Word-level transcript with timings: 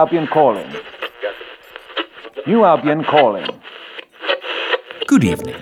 Albion 0.00 0.26
calling. 0.28 0.74
New 2.46 2.64
Albion 2.64 3.04
calling. 3.04 3.46
Good 5.06 5.24
evening. 5.24 5.56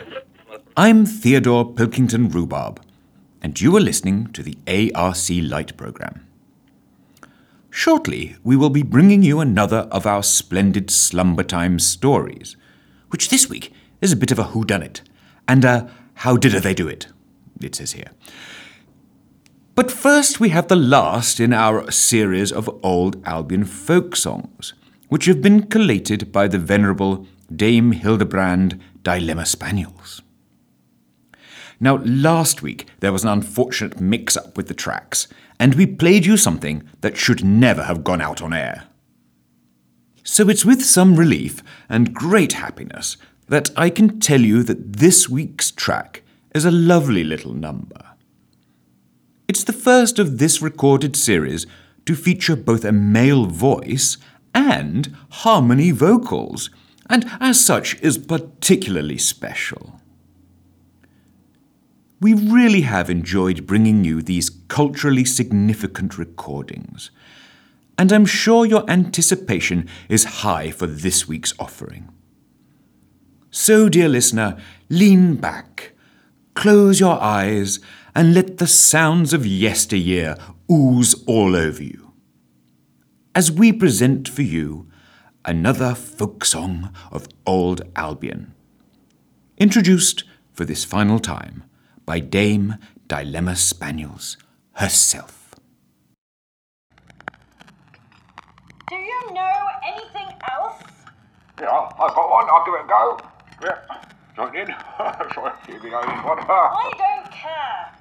I'm 0.77 1.05
Theodore 1.05 1.73
Pilkington 1.73 2.29
Rhubarb, 2.29 2.81
and 3.43 3.61
you 3.61 3.77
are 3.77 3.81
listening 3.81 4.29
to 4.35 4.45
the 4.45 4.57
ARC 4.95 5.29
Light 5.29 5.77
program. 5.77 6.25
Shortly, 7.71 8.37
we 8.45 8.55
will 8.55 8.71
be 8.71 8.85
bringing 8.85 9.25
you 9.25 9.41
another 9.41 9.89
of 9.91 10.07
our 10.07 10.23
splendid 10.23 10.89
slumber 10.89 11.43
time 11.43 11.81
stories, 11.81 12.57
which 13.11 13.31
this 13.31 13.49
week 13.49 13.73
is 14.01 14.13
a 14.13 14.17
bit 14.17 14.31
of 14.31 14.39
a 14.39 14.45
whodunit 14.45 15.01
and 15.49 15.65
a 15.65 15.91
how 16.15 16.37
did 16.37 16.53
they 16.53 16.75
do 16.75 16.87
it, 16.87 17.09
it 17.61 17.75
says 17.75 17.91
here. 17.91 18.13
But 19.79 19.93
first, 19.93 20.41
we 20.41 20.49
have 20.49 20.67
the 20.67 20.75
last 20.75 21.39
in 21.39 21.53
our 21.53 21.89
series 21.93 22.51
of 22.51 22.69
old 22.83 23.25
Albion 23.25 23.65
folk 23.65 24.17
songs, 24.17 24.75
which 25.09 25.27
have 25.27 25.41
been 25.41 25.69
collated 25.69 26.33
by 26.33 26.49
the 26.49 26.59
venerable 26.59 27.29
Dame 27.55 27.93
Hildebrand 27.93 28.83
Dilemma 29.05 29.47
Spaniels. 29.47 30.21
Now, 31.79 31.99
last 31.99 32.61
week 32.61 32.89
there 32.99 33.13
was 33.13 33.23
an 33.23 33.31
unfortunate 33.31 34.01
mix 34.01 34.37
up 34.37 34.57
with 34.57 34.67
the 34.67 34.75
tracks, 34.75 35.29
and 35.61 35.77
we 35.77 35.87
played 35.87 36.27
you 36.27 36.37
something 36.37 36.83
that 37.01 37.17
should 37.17 37.45
never 37.45 37.85
have 37.85 38.03
gone 38.03 38.21
out 38.21 38.43
on 38.43 38.53
air. 38.53 38.89
So 40.25 40.49
it's 40.49 40.65
with 40.65 40.85
some 40.85 41.15
relief 41.15 41.63
and 41.89 42.13
great 42.13 42.55
happiness 42.55 43.17
that 43.47 43.71
I 43.77 43.91
can 43.91 44.19
tell 44.19 44.41
you 44.41 44.65
that 44.65 44.95
this 44.95 45.29
week's 45.29 45.71
track 45.71 46.25
is 46.53 46.65
a 46.65 46.73
lovely 46.73 47.23
little 47.23 47.55
number. 47.55 48.08
It's 49.49 49.65
the 49.65 49.73
first 49.73 50.19
of 50.19 50.37
this 50.37 50.61
recorded 50.61 51.17
series 51.17 51.67
to 52.05 52.15
feature 52.15 52.55
both 52.55 52.85
a 52.85 52.93
male 52.93 53.47
voice 53.47 54.19
and 54.55 55.17
harmony 55.31 55.91
vocals, 55.91 56.69
and 57.09 57.25
as 57.41 57.59
such 57.59 57.99
is 58.03 58.19
particularly 58.19 59.17
special. 59.17 60.03
We 62.21 62.35
really 62.35 62.83
have 62.83 63.09
enjoyed 63.09 63.67
bringing 63.67 64.05
you 64.05 64.21
these 64.21 64.51
culturally 64.69 65.25
significant 65.25 66.19
recordings, 66.19 67.11
and 67.97 68.13
I'm 68.13 68.27
sure 68.27 68.67
your 68.67 68.89
anticipation 68.91 69.89
is 70.11 70.43
high 70.45 70.71
for 70.71 70.87
this 70.87 71.27
week's 71.27 71.55
offering. 71.59 72.11
So, 73.51 73.89
dear 73.89 74.11
listener, 74.11 74.59
lean 74.91 75.37
back, 75.37 75.93
close 76.53 77.01
your 77.01 77.19
eyes, 77.19 77.81
and 78.19 78.35
let 78.35 78.57
the 78.57 78.67
sounds 78.67 79.33
of 79.33 79.47
yesteryear 79.47 80.37
ooze 80.69 81.15
all 81.29 81.55
over 81.55 81.85
you. 81.85 82.13
As 83.33 83.53
we 83.53 83.73
present 83.73 84.29
for 84.29 84.43
you 84.43 84.91
another 85.45 85.95
folk 85.95 86.45
song 86.45 86.93
of 87.13 87.29
Old 87.47 87.83
Albion, 87.95 88.55
introduced 89.57 90.25
for 90.53 90.65
this 90.65 90.85
final 90.85 91.21
time 91.21 91.63
by 92.05 92.19
Dame 92.19 92.79
Dilemma 93.07 93.55
Spaniels 93.55 94.37
herself. 94.73 95.55
Do 98.89 98.97
you 98.97 99.33
know 99.33 99.69
anything 99.87 100.27
else? 100.51 100.83
Yeah, 101.61 101.69
I've 101.71 102.15
got 102.17 102.31
one. 102.31 102.49
I'll 102.51 102.65
give 102.65 102.75
it 102.75 102.85
a 102.85 102.89
go. 102.89 103.21
Yeah, 103.63 103.79
join 104.35 104.57
in. 104.57 104.67
Sorry, 105.35 105.53
here 105.69 105.81
we 105.81 105.91
go. 105.91 106.01
This 106.01 106.25
one. 106.25 106.41
I 106.41 106.93
don't 106.99 107.33
care. 107.33 107.99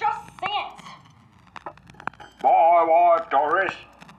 Just 0.00 0.26
sing 0.40 0.48
it. 0.48 1.72
My 2.42 2.84
wife 2.88 3.28
Doris. 3.30 3.72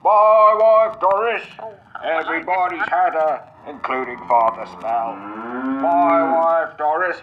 My 0.03 0.56
wife 0.59 1.00
Doris. 1.02 1.42
Oh, 1.59 1.74
Everybody's 2.03 2.88
had 2.88 3.14
her, 3.14 3.42
including 3.68 4.18
Father 4.30 4.68
Spell. 4.68 5.16
My 5.16 6.22
wife 6.22 6.78
Doris. 6.78 7.18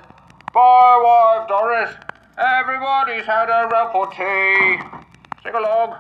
My 0.53 1.01
wife 1.05 1.47
Doris. 1.47 1.95
Everybody's 2.37 3.25
had 3.25 3.49
a 3.49 3.69
rump 3.69 3.95
or 3.95 4.07
tea. 4.09 4.83
Sing 5.45 5.55
along. 5.55 5.95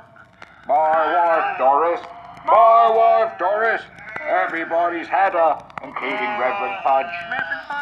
My 0.66 0.98
wife 1.14 1.58
Doris. 1.58 2.00
My 2.44 2.90
wife 2.90 3.38
Doris. 3.38 3.82
Everybody's 4.20 5.06
had 5.06 5.34
her, 5.34 5.62
including 5.84 6.30
Reverend 6.42 6.82
Fudge. 6.82 7.14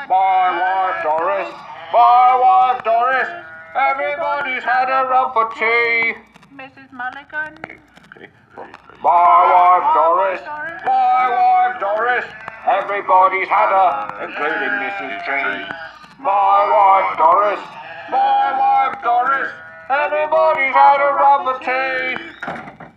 My 0.09 0.53
wife 0.61 1.03
Doris. 1.03 1.49
My 1.95 2.39
wife 2.41 2.85
Doris. 2.85 3.56
Everybody's 3.77 4.65
had 4.65 4.89
a 4.89 5.07
rump 5.07 5.37
or 5.37 5.53
tea. 5.53 6.15
Mrs. 6.57 6.91
Mulligan. 6.93 7.61
My 9.05 9.37
wife 9.53 9.93
Doris. 9.93 10.41
My 10.87 11.29
wife 11.29 11.79
Doris. 11.79 12.25
Everybody's 12.65 13.49
had 13.49 13.69
her, 13.69 14.25
including 14.25 14.73
Mrs. 14.81 15.13
G. 15.29 15.29
My 16.19 16.57
wife 16.73 17.19
Doris. 17.21 17.61
My 18.11 18.57
wife 18.57 18.97
Doris. 19.05 19.53
Everybody's 19.91 20.73
had 20.73 20.97
a 20.97 21.13
rump 21.13 21.47
of 21.47 21.61
tea. 21.61 22.17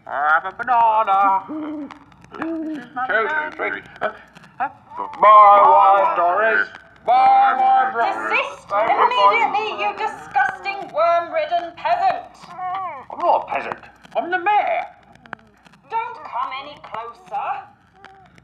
I 0.07 0.39
Have 0.39 0.45
a 0.45 0.55
banana. 0.55 1.43
Two, 1.45 2.79
three. 3.57 3.81
My 5.19 5.59
wife 5.59 6.15
Doris. 6.15 6.69
My 7.05 7.51
wife 7.59 7.93
Doris. 7.93 8.15
Desist 8.31 8.71
immediately, 8.71 9.83
you 9.83 9.91
disgusting 9.97 10.48
worm-ridden 10.93 11.73
peasant. 11.75 12.35
I'm 13.11 13.19
not 13.19 13.43
a 13.43 13.51
peasant. 13.51 13.85
I'm 14.15 14.29
the 14.31 14.39
mayor. 14.39 14.85
Don't 15.89 16.15
come 16.23 16.51
any 16.63 16.75
closer. 16.81 17.63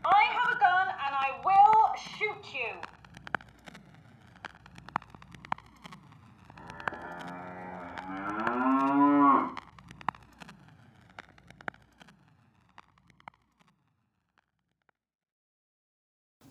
I 0.05 0.23
have 0.29 0.55
a 0.55 0.59
gun 0.59 0.87
and 0.87 1.15
I 1.15 1.31
will 1.43 1.95
shoot 1.97 2.53
you. 2.53 2.81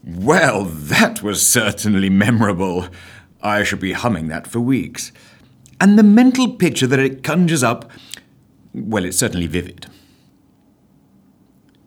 Well, 0.06 0.65
that 0.65 1.22
was 1.22 1.47
certainly 1.47 2.11
memorable. 2.11 2.88
I 3.43 3.62
shall 3.62 3.78
be 3.78 3.93
humming 3.93 4.28
that 4.28 4.47
for 4.47 4.61
weeks. 4.61 5.12
And 5.84 5.99
the 5.99 6.03
mental 6.03 6.50
picture 6.50 6.87
that 6.87 6.99
it 6.99 7.22
conjures 7.22 7.62
up, 7.62 7.91
well, 8.72 9.05
it's 9.05 9.19
certainly 9.19 9.47
vivid. 9.47 9.87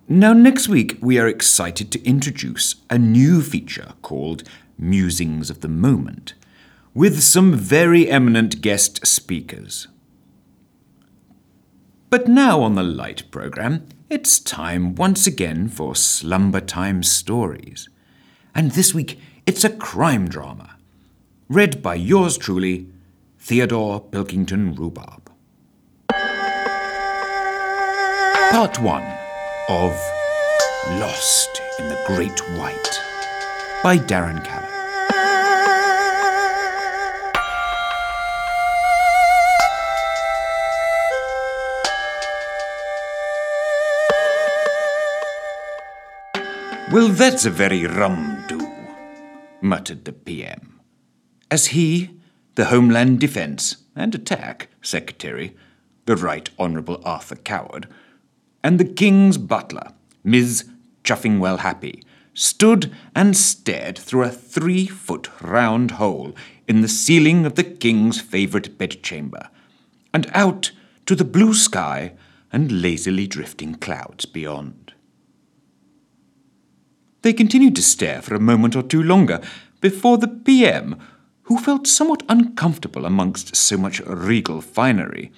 Now, 0.08 0.34
next 0.34 0.70
week, 0.70 1.00
we 1.02 1.18
are 1.18 1.28
excited 1.28 1.92
to 1.92 2.06
introduce 2.06 2.76
a 2.92 3.00
new 3.00 3.42
feature 3.42 3.94
called 4.04 4.44
Musings 4.78 5.50
of 5.50 5.62
the 5.62 5.68
Moment, 5.68 6.36
with 6.94 7.24
some 7.24 7.56
very 7.56 8.08
eminent 8.08 8.62
guest 8.62 9.08
speakers. 9.08 9.88
But 12.12 12.28
now 12.28 12.62
on 12.62 12.76
the 12.76 12.84
Light 12.84 13.32
programme, 13.32 13.88
it's 14.12 14.40
time 14.40 14.94
once 14.94 15.26
again 15.26 15.70
for 15.70 15.96
Slumber 15.96 16.62
Time 16.62 17.02
Stories. 17.02 17.90
And 18.54 18.74
this 18.74 18.94
week, 18.94 19.20
it's 19.48 19.64
a 19.64 19.76
crime 19.76 20.28
drama, 20.28 20.76
read 21.50 21.82
by 21.82 21.96
yours 21.96 22.38
truly, 22.38 22.90
Theodore 23.48 24.02
Pilkington 24.02 24.76
Rhubarb. 24.76 25.32
Part 28.52 28.78
1 28.82 29.04
of 29.70 29.92
Lost 31.00 31.62
in 31.80 31.88
the 31.88 31.98
Great 32.08 32.38
White 32.58 33.00
by 33.82 34.00
Darren 34.00 34.44
Callan. 34.44 34.68
Well, 46.92 47.08
that's 47.14 47.46
a 47.46 47.50
very 47.50 47.86
rum 47.86 48.44
do, 48.50 48.70
muttered 49.62 50.04
the 50.04 50.12
PM, 50.12 50.82
as 51.50 51.68
he, 51.68 52.17
the 52.58 52.66
Homeland 52.66 53.20
Defence 53.20 53.78
and 53.96 54.16
Attack 54.16 54.70
Secretary, 54.82 55.56
the 56.06 56.16
Right 56.16 56.50
Honourable 56.58 57.00
Arthur 57.06 57.36
Coward, 57.36 57.88
and 58.64 58.80
the 58.80 58.94
King's 58.94 59.38
butler, 59.38 59.94
Ms. 60.24 60.68
Chuffingwell 61.04 61.60
Happy, 61.60 62.02
stood 62.34 62.92
and 63.16 63.38
stared 63.38 63.96
through 63.96 64.24
a 64.24 64.32
three 64.32 64.88
foot 64.88 65.30
round 65.40 65.92
hole 65.92 66.36
in 66.68 66.82
the 66.82 66.88
ceiling 66.88 67.46
of 67.46 67.54
the 67.54 67.64
King's 67.64 68.20
favourite 68.20 68.76
bedchamber, 68.76 69.52
and 70.12 70.28
out 70.34 70.72
to 71.06 71.14
the 71.14 71.24
blue 71.24 71.54
sky 71.54 72.14
and 72.52 72.82
lazily 72.82 73.28
drifting 73.28 73.76
clouds 73.76 74.26
beyond. 74.26 74.94
They 77.22 77.34
continued 77.34 77.76
to 77.76 77.84
stare 77.84 78.24
for 78.24 78.34
a 78.34 78.40
moment 78.40 78.76
or 78.76 78.82
two 78.82 79.04
longer 79.04 79.42
before 79.80 80.18
the 80.18 80.28
PM, 80.28 81.00
who 81.48 81.58
felt 81.58 81.88
somewhat 81.88 82.24
uncomfortable 82.28 83.06
amongst 83.06 83.56
so 83.56 83.78
much 83.78 84.02
regal 84.02 84.60
finery. 84.62 85.32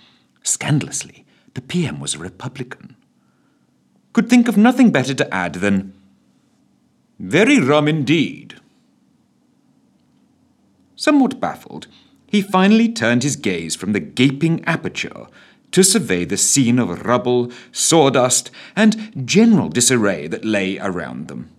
Scandalously, 0.43 1.23
the 1.53 1.61
PM 1.61 1.99
was 1.99 2.15
a 2.15 2.19
Republican. 2.19 2.95
could 4.11 4.27
think 4.27 4.47
of 4.47 4.57
nothing 4.57 4.91
better 4.91 5.13
to 5.13 5.33
add 5.33 5.55
than, 5.55 5.93
Very 7.19 7.59
rum 7.59 7.87
indeed. 7.87 8.55
Somewhat 10.95 11.39
baffled, 11.39 11.87
he 12.25 12.41
finally 12.41 12.91
turned 12.91 13.23
his 13.23 13.35
gaze 13.35 13.75
from 13.75 13.93
the 13.93 13.99
gaping 13.99 14.65
aperture 14.65 15.27
to 15.71 15.83
survey 15.83 16.25
the 16.25 16.37
scene 16.37 16.79
of 16.79 17.05
rubble, 17.05 17.51
sawdust, 17.71 18.49
and 18.75 19.25
general 19.25 19.69
disarray 19.69 20.27
that 20.27 20.43
lay 20.43 20.79
around 20.79 21.27
them. 21.27 21.49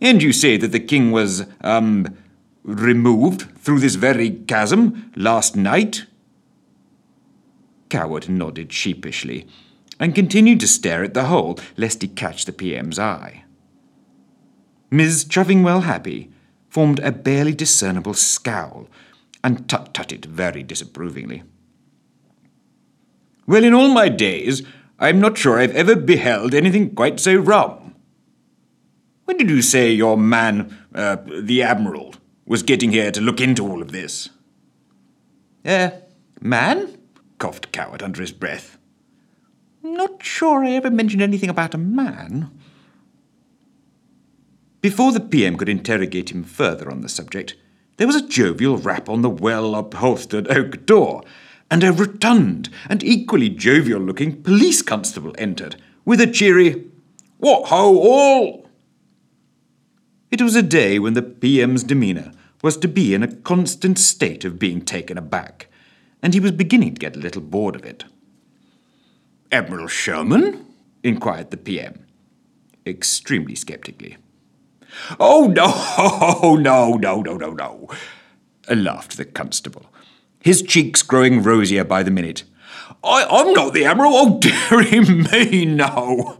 And 0.00 0.22
you 0.22 0.32
say 0.32 0.58
that 0.58 0.72
the 0.72 0.80
king 0.80 1.10
was, 1.10 1.46
um, 1.62 2.14
removed 2.66 3.42
through 3.58 3.78
this 3.78 3.94
very 3.94 4.30
chasm 4.30 5.10
last 5.16 5.56
night? 5.56 6.06
Coward 7.88 8.28
nodded 8.28 8.72
sheepishly 8.72 9.46
and 9.98 10.14
continued 10.14 10.60
to 10.60 10.68
stare 10.68 11.04
at 11.04 11.14
the 11.14 11.24
hole 11.24 11.58
lest 11.76 12.02
he 12.02 12.08
catch 12.08 12.44
the 12.44 12.52
PM's 12.52 12.98
eye. 12.98 13.44
Ms. 14.90 15.24
Chuffingwell 15.24 15.84
Happy 15.84 16.30
formed 16.68 16.98
a 16.98 17.12
barely 17.12 17.54
discernible 17.54 18.14
scowl 18.14 18.88
and 19.42 19.68
tut 19.68 19.94
tutted 19.94 20.26
very 20.26 20.62
disapprovingly. 20.62 21.44
Well, 23.46 23.64
in 23.64 23.72
all 23.72 23.88
my 23.88 24.08
days, 24.08 24.62
I'm 24.98 25.20
not 25.20 25.38
sure 25.38 25.58
I've 25.58 25.74
ever 25.74 25.94
beheld 25.94 26.52
anything 26.52 26.94
quite 26.94 27.20
so 27.20 27.36
rum. 27.36 27.94
When 29.24 29.36
did 29.36 29.50
you 29.50 29.62
say 29.62 29.92
your 29.92 30.18
man, 30.18 30.76
uh, 30.94 31.16
the 31.24 31.62
Admiral, 31.62 32.15
was 32.46 32.62
getting 32.62 32.92
here 32.92 33.10
to 33.10 33.20
look 33.20 33.40
into 33.40 33.66
all 33.66 33.82
of 33.82 33.92
this? 33.92 34.30
Eh, 35.64 35.86
uh, 35.86 35.90
man? 36.40 36.96
coughed 37.38 37.72
Coward 37.72 38.02
under 38.02 38.20
his 38.20 38.32
breath. 38.32 38.78
Not 39.82 40.22
sure 40.22 40.64
I 40.64 40.70
ever 40.70 40.90
mentioned 40.90 41.22
anything 41.22 41.50
about 41.50 41.74
a 41.74 41.78
man. 41.78 42.50
Before 44.80 45.12
the 45.12 45.20
PM 45.20 45.56
could 45.56 45.68
interrogate 45.68 46.30
him 46.30 46.44
further 46.44 46.90
on 46.90 47.00
the 47.00 47.08
subject, 47.08 47.56
there 47.96 48.06
was 48.06 48.16
a 48.16 48.26
jovial 48.26 48.76
rap 48.76 49.08
on 49.08 49.22
the 49.22 49.30
well 49.30 49.74
upholstered 49.74 50.48
oak 50.48 50.86
door, 50.86 51.24
and 51.70 51.82
a 51.82 51.92
rotund 51.92 52.68
and 52.88 53.02
equally 53.02 53.48
jovial 53.48 54.00
looking 54.00 54.42
police 54.42 54.82
constable 54.82 55.34
entered 55.38 55.76
with 56.04 56.20
a 56.20 56.26
cheery, 56.26 56.84
What 57.38 57.68
ho, 57.68 57.98
all! 57.98 58.65
It 60.30 60.42
was 60.42 60.56
a 60.56 60.62
day 60.62 60.98
when 60.98 61.14
the 61.14 61.22
PM's 61.22 61.84
demeanour 61.84 62.32
was 62.62 62.76
to 62.78 62.88
be 62.88 63.14
in 63.14 63.22
a 63.22 63.32
constant 63.32 63.98
state 63.98 64.44
of 64.44 64.58
being 64.58 64.80
taken 64.80 65.16
aback, 65.16 65.68
and 66.20 66.34
he 66.34 66.40
was 66.40 66.50
beginning 66.50 66.94
to 66.94 67.00
get 67.00 67.16
a 67.16 67.20
little 67.20 67.42
bored 67.42 67.76
of 67.76 67.84
it. 67.84 68.04
Admiral 69.52 69.86
Sherman? 69.86 70.66
inquired 71.04 71.52
the 71.52 71.56
PM, 71.56 72.04
extremely 72.84 73.54
sceptically. 73.54 74.16
Oh, 75.20 75.46
no, 75.46 76.56
no, 76.60 76.96
no, 76.96 77.20
no, 77.20 77.36
no, 77.36 77.52
no, 77.52 77.88
laughed 78.68 79.16
the 79.16 79.24
constable, 79.24 79.86
his 80.40 80.62
cheeks 80.62 81.02
growing 81.02 81.42
rosier 81.42 81.84
by 81.84 82.02
the 82.02 82.10
minute. 82.10 82.42
I, 83.04 83.24
I'm 83.30 83.52
not 83.52 83.74
the 83.74 83.84
Admiral. 83.84 84.12
Oh, 84.14 84.38
dearie 84.70 85.00
me, 85.00 85.64
no. 85.66 86.38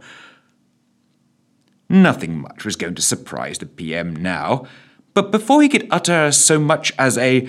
Nothing 1.89 2.39
much 2.39 2.65
was 2.65 2.75
going 2.75 2.95
to 2.95 3.01
surprise 3.01 3.59
the 3.59 3.65
PM 3.65 4.15
now, 4.15 4.67
but 5.13 5.31
before 5.31 5.61
he 5.61 5.69
could 5.69 5.87
utter 5.89 6.31
so 6.31 6.59
much 6.59 6.91
as 6.99 7.17
a, 7.17 7.47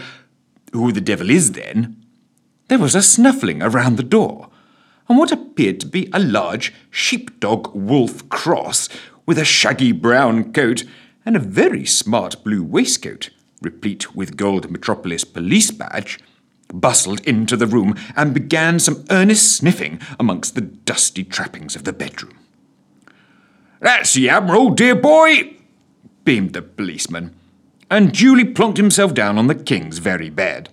Who 0.73 0.93
the 0.93 1.01
devil 1.01 1.31
is 1.31 1.53
then? 1.53 1.97
there 2.69 2.79
was 2.79 2.95
a 2.95 3.03
snuffling 3.03 3.63
around 3.63 3.97
the 3.97 4.03
door, 4.03 4.51
and 5.09 5.19
what 5.19 5.33
appeared 5.33 5.81
to 5.81 5.87
be 5.87 6.11
a 6.13 6.19
large 6.19 6.73
sheepdog 6.91 7.75
wolf 7.75 8.29
cross 8.29 8.89
with 9.27 9.39
a 9.39 9.45
shaggy 9.45 9.91
brown 9.91 10.53
coat 10.53 10.85
and 11.25 11.35
a 11.35 11.41
very 11.41 11.85
smart 11.85 12.43
blue 12.45 12.63
waistcoat, 12.63 13.31
replete 13.63 14.15
with 14.15 14.37
gold 14.37 14.71
Metropolis 14.71 15.25
police 15.25 15.71
badge, 15.71 16.19
bustled 16.73 17.21
into 17.27 17.57
the 17.57 17.67
room 17.67 17.95
and 18.15 18.35
began 18.35 18.79
some 18.79 19.05
earnest 19.11 19.57
sniffing 19.57 19.99
amongst 20.21 20.55
the 20.55 20.61
dusty 20.61 21.25
trappings 21.25 21.75
of 21.75 21.85
the 21.85 21.93
bedroom. 21.93 22.38
That's 23.81 24.15
the 24.15 24.29
Admiral, 24.29 24.71
dear 24.71 24.95
boy, 24.95 25.57
beamed 26.25 26.53
the 26.53 26.63
policeman, 26.63 27.35
and 27.91 28.13
duly 28.13 28.45
plonked 28.45 28.77
himself 28.77 29.15
down 29.15 29.39
on 29.39 29.47
the 29.47 29.55
king's 29.55 29.99
very 29.99 30.31
bed. 30.31 30.71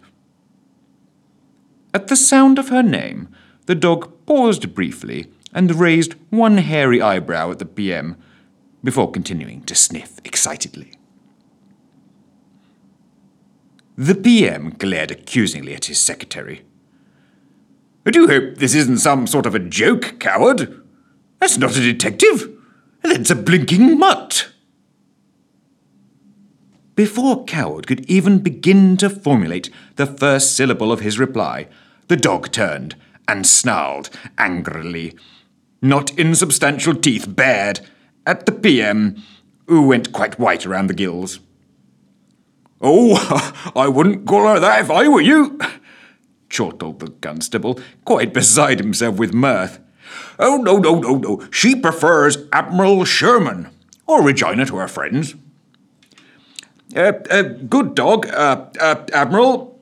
At 1.93 2.07
the 2.07 2.15
sound 2.15 2.59
of 2.59 2.69
her 2.69 2.83
name, 2.83 3.29
the 3.67 3.75
dog 3.75 4.11
paused 4.25 4.73
briefly 4.73 5.31
and 5.53 5.75
raised 5.75 6.15
one 6.29 6.57
hairy 6.57 7.01
eyebrow 7.01 7.51
at 7.51 7.59
the 7.59 7.65
PM 7.65 8.17
before 8.83 9.09
continuing 9.11 9.63
to 9.63 9.75
sniff 9.75 10.19
excitedly. 10.25 10.91
The 13.97 14.15
PM 14.15 14.71
glared 14.71 15.11
accusingly 15.11 15.73
at 15.73 15.85
his 15.85 15.99
secretary. 15.99 16.63
I 18.05 18.11
do 18.11 18.27
hope 18.27 18.57
this 18.57 18.75
isn't 18.75 18.97
some 18.97 19.25
sort 19.25 19.45
of 19.45 19.55
a 19.55 19.59
joke, 19.59 20.19
coward. 20.19 20.81
That's 21.39 21.57
not 21.57 21.77
a 21.77 21.81
detective. 21.81 22.54
That's 23.09 23.29
a 23.29 23.35
blinking 23.35 23.99
mutt. 23.99 24.49
Before 26.95 27.45
Coward 27.45 27.85
could 27.85 28.09
even 28.09 28.39
begin 28.39 28.97
to 28.97 29.09
formulate 29.09 29.69
the 29.95 30.07
first 30.07 30.55
syllable 30.55 30.91
of 30.91 31.01
his 31.01 31.19
reply, 31.19 31.67
the 32.07 32.15
dog 32.15 32.51
turned 32.51 32.95
and 33.27 33.45
snarled 33.45 34.09
angrily, 34.39 35.15
not 35.81 36.17
insubstantial 36.17 36.95
teeth 36.95 37.35
bared, 37.35 37.81
at 38.25 38.47
the 38.47 38.51
PM, 38.51 39.21
who 39.67 39.85
went 39.85 40.11
quite 40.11 40.39
white 40.39 40.65
around 40.65 40.87
the 40.87 40.93
gills. 40.95 41.39
Oh, 42.81 43.71
I 43.75 43.87
wouldn't 43.87 44.25
call 44.25 44.47
her 44.47 44.59
that 44.59 44.81
if 44.81 44.89
I 44.89 45.07
were 45.07 45.21
you, 45.21 45.59
chortled 46.49 47.01
the 47.01 47.11
constable, 47.11 47.79
quite 48.03 48.33
beside 48.33 48.79
himself 48.79 49.17
with 49.17 49.33
mirth. 49.33 49.79
Oh, 50.39 50.57
no, 50.57 50.77
no, 50.77 50.99
no, 50.99 51.17
no. 51.17 51.47
She 51.51 51.75
prefers 51.75 52.37
Admiral 52.51 53.05
Sherman, 53.05 53.69
or 54.07 54.21
Regina 54.21 54.65
to 54.65 54.77
her 54.77 54.87
friends. 54.87 55.35
Uh, 56.95 57.13
uh, 57.29 57.41
good 57.41 57.95
dog, 57.95 58.27
uh, 58.27 58.65
uh, 58.79 59.05
Admiral, 59.13 59.81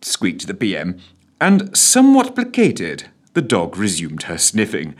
squeaked 0.00 0.46
the 0.46 0.54
PM, 0.54 0.98
and 1.40 1.76
somewhat 1.76 2.34
placated, 2.34 3.06
the 3.34 3.42
dog 3.42 3.76
resumed 3.76 4.24
her 4.24 4.38
sniffing, 4.38 4.94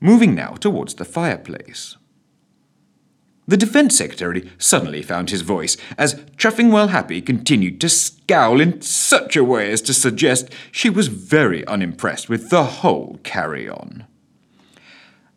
moving 0.00 0.34
now 0.34 0.50
towards 0.52 0.94
the 0.94 1.04
fireplace. 1.04 1.96
The 3.46 3.56
Defence 3.58 3.96
Secretary 3.96 4.50
suddenly 4.56 5.02
found 5.02 5.28
his 5.28 5.42
voice 5.42 5.76
as 5.98 6.14
Chuffingwell 6.36 6.88
Happy 6.88 7.20
continued 7.20 7.80
to 7.82 7.90
scowl 7.90 8.60
in 8.60 8.80
such 8.80 9.36
a 9.36 9.44
way 9.44 9.70
as 9.70 9.82
to 9.82 9.92
suggest 9.94 10.48
she 10.72 10.88
was 10.88 11.08
very 11.08 11.66
unimpressed 11.66 12.28
with 12.28 12.48
the 12.48 12.64
whole 12.64 13.20
carry 13.22 13.68
on. 13.68 14.06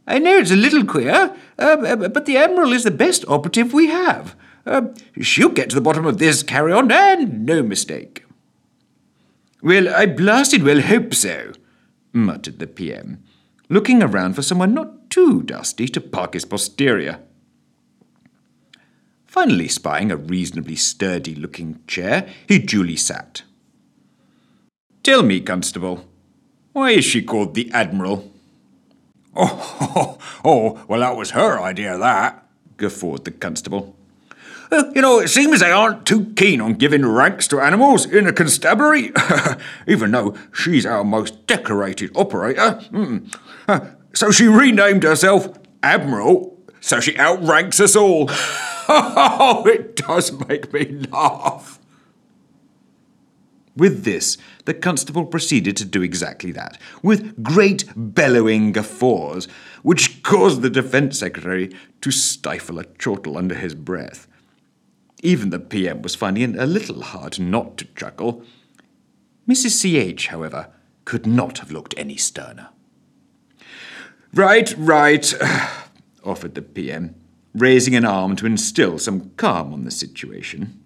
I 0.07 0.19
know 0.19 0.37
it's 0.37 0.51
a 0.51 0.55
little 0.55 0.85
queer, 0.85 1.35
uh, 1.59 1.95
but 1.97 2.25
the 2.25 2.37
Admiral 2.37 2.71
is 2.71 2.85
the 2.85 2.91
best 2.91 3.25
operative 3.27 3.73
we 3.73 3.87
have. 3.87 4.35
Uh, 4.65 4.83
she'll 5.21 5.49
get 5.49 5.69
to 5.69 5.75
the 5.75 5.81
bottom 5.81 6.05
of 6.05 6.17
this 6.17 6.43
carry 6.43 6.71
on, 6.71 6.89
and 6.89 7.45
no 7.45 7.61
mistake. 7.61 8.23
Well, 9.61 9.93
I 9.93 10.05
blasted 10.05 10.63
well 10.63 10.79
hope 10.79 11.13
so, 11.13 11.51
muttered 12.13 12.59
the 12.59 12.67
PM, 12.67 13.21
looking 13.69 14.01
around 14.01 14.35
for 14.35 14.41
someone 14.41 14.73
not 14.73 15.09
too 15.09 15.43
dusty 15.43 15.89
to 15.89 15.99
park 15.99 16.35
his 16.35 16.45
posterior. 16.45 17.19
Finally 19.37 19.67
spying 19.67 20.11
a 20.11 20.17
reasonably 20.17 20.75
sturdy 20.75 21.35
looking 21.35 21.79
chair, 21.85 22.27
he 22.47 22.57
duly 22.57 22.95
sat. 22.95 23.43
Tell 25.03 25.21
me, 25.21 25.41
Constable, 25.41 26.07
why 26.73 26.89
is 26.93 27.05
she 27.05 27.21
called 27.21 27.53
the 27.53 27.69
Admiral? 27.71 28.31
Oh, 29.35 29.77
oh, 29.95 30.17
oh, 30.43 30.85
well, 30.87 31.01
that 31.01 31.15
was 31.15 31.29
her 31.29 31.59
idea, 31.59 31.99
that, 31.99 32.47
guffawed 32.77 33.25
the 33.25 33.29
constable. 33.29 33.95
Uh, 34.71 34.85
you 34.95 35.03
know, 35.03 35.19
it 35.19 35.27
seems 35.27 35.59
they 35.59 35.71
aren't 35.71 36.07
too 36.07 36.33
keen 36.33 36.59
on 36.59 36.73
giving 36.73 37.05
ranks 37.05 37.47
to 37.49 37.59
animals 37.59 38.07
in 38.07 38.25
a 38.25 38.33
constabulary, 38.33 39.11
even 39.87 40.09
though 40.09 40.35
she's 40.51 40.83
our 40.83 41.03
most 41.03 41.45
decorated 41.45 42.09
operator. 42.15 42.81
Mm. 42.91 43.31
Uh, 43.67 43.81
so 44.15 44.31
she 44.31 44.47
renamed 44.47 45.03
herself 45.03 45.59
Admiral, 45.83 46.57
so 46.81 46.99
she 46.99 47.15
outranks 47.19 47.79
us 47.79 47.95
all. 47.95 48.31
oh, 48.89 49.63
it 49.65 49.95
does 49.95 50.31
make 50.47 50.71
me 50.71 50.85
laugh. 51.11 51.79
With 53.75 54.05
this, 54.05 54.37
the 54.65 54.73
constable 54.73 55.25
proceeded 55.25 55.77
to 55.77 55.85
do 55.85 56.01
exactly 56.01 56.51
that, 56.53 56.79
with 57.03 57.43
great 57.43 57.85
bellowing 57.95 58.71
guffaws, 58.71 59.47
which 59.83 60.23
caused 60.23 60.63
the 60.63 60.69
defence 60.69 61.19
secretary 61.19 61.75
to 62.01 62.09
stifle 62.09 62.79
a 62.79 62.85
chortle 62.85 63.37
under 63.37 63.53
his 63.53 63.75
breath. 63.75 64.27
Even 65.21 65.51
the 65.51 65.59
PM 65.59 66.01
was 66.01 66.15
finding 66.15 66.55
it 66.55 66.59
a 66.59 66.65
little 66.65 67.01
hard 67.01 67.39
not 67.39 67.77
to 67.77 67.85
chuckle. 67.95 68.43
Mrs. 69.47 69.71
C.H., 69.71 70.27
however, 70.27 70.69
could 71.05 71.27
not 71.27 71.59
have 71.59 71.71
looked 71.71 71.93
any 71.97 72.17
sterner. 72.17 72.69
Right, 74.33 74.73
right, 74.77 75.33
offered 76.23 76.55
the 76.55 76.61
PM, 76.61 77.15
raising 77.53 77.95
an 77.95 78.05
arm 78.05 78.35
to 78.35 78.45
instill 78.45 78.99
some 78.99 79.31
calm 79.37 79.73
on 79.73 79.83
the 79.83 79.91
situation. 79.91 80.83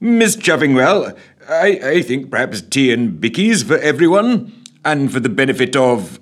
Miss 0.00 0.36
Chuffingwell, 0.36 1.18
I, 1.48 1.80
I 1.82 2.02
think 2.02 2.30
perhaps 2.30 2.60
tea 2.60 2.92
and 2.92 3.20
bickies 3.20 3.64
for 3.64 3.78
everyone, 3.78 4.52
and 4.84 5.12
for 5.12 5.20
the 5.20 5.28
benefit 5.28 5.76
of. 5.76 6.20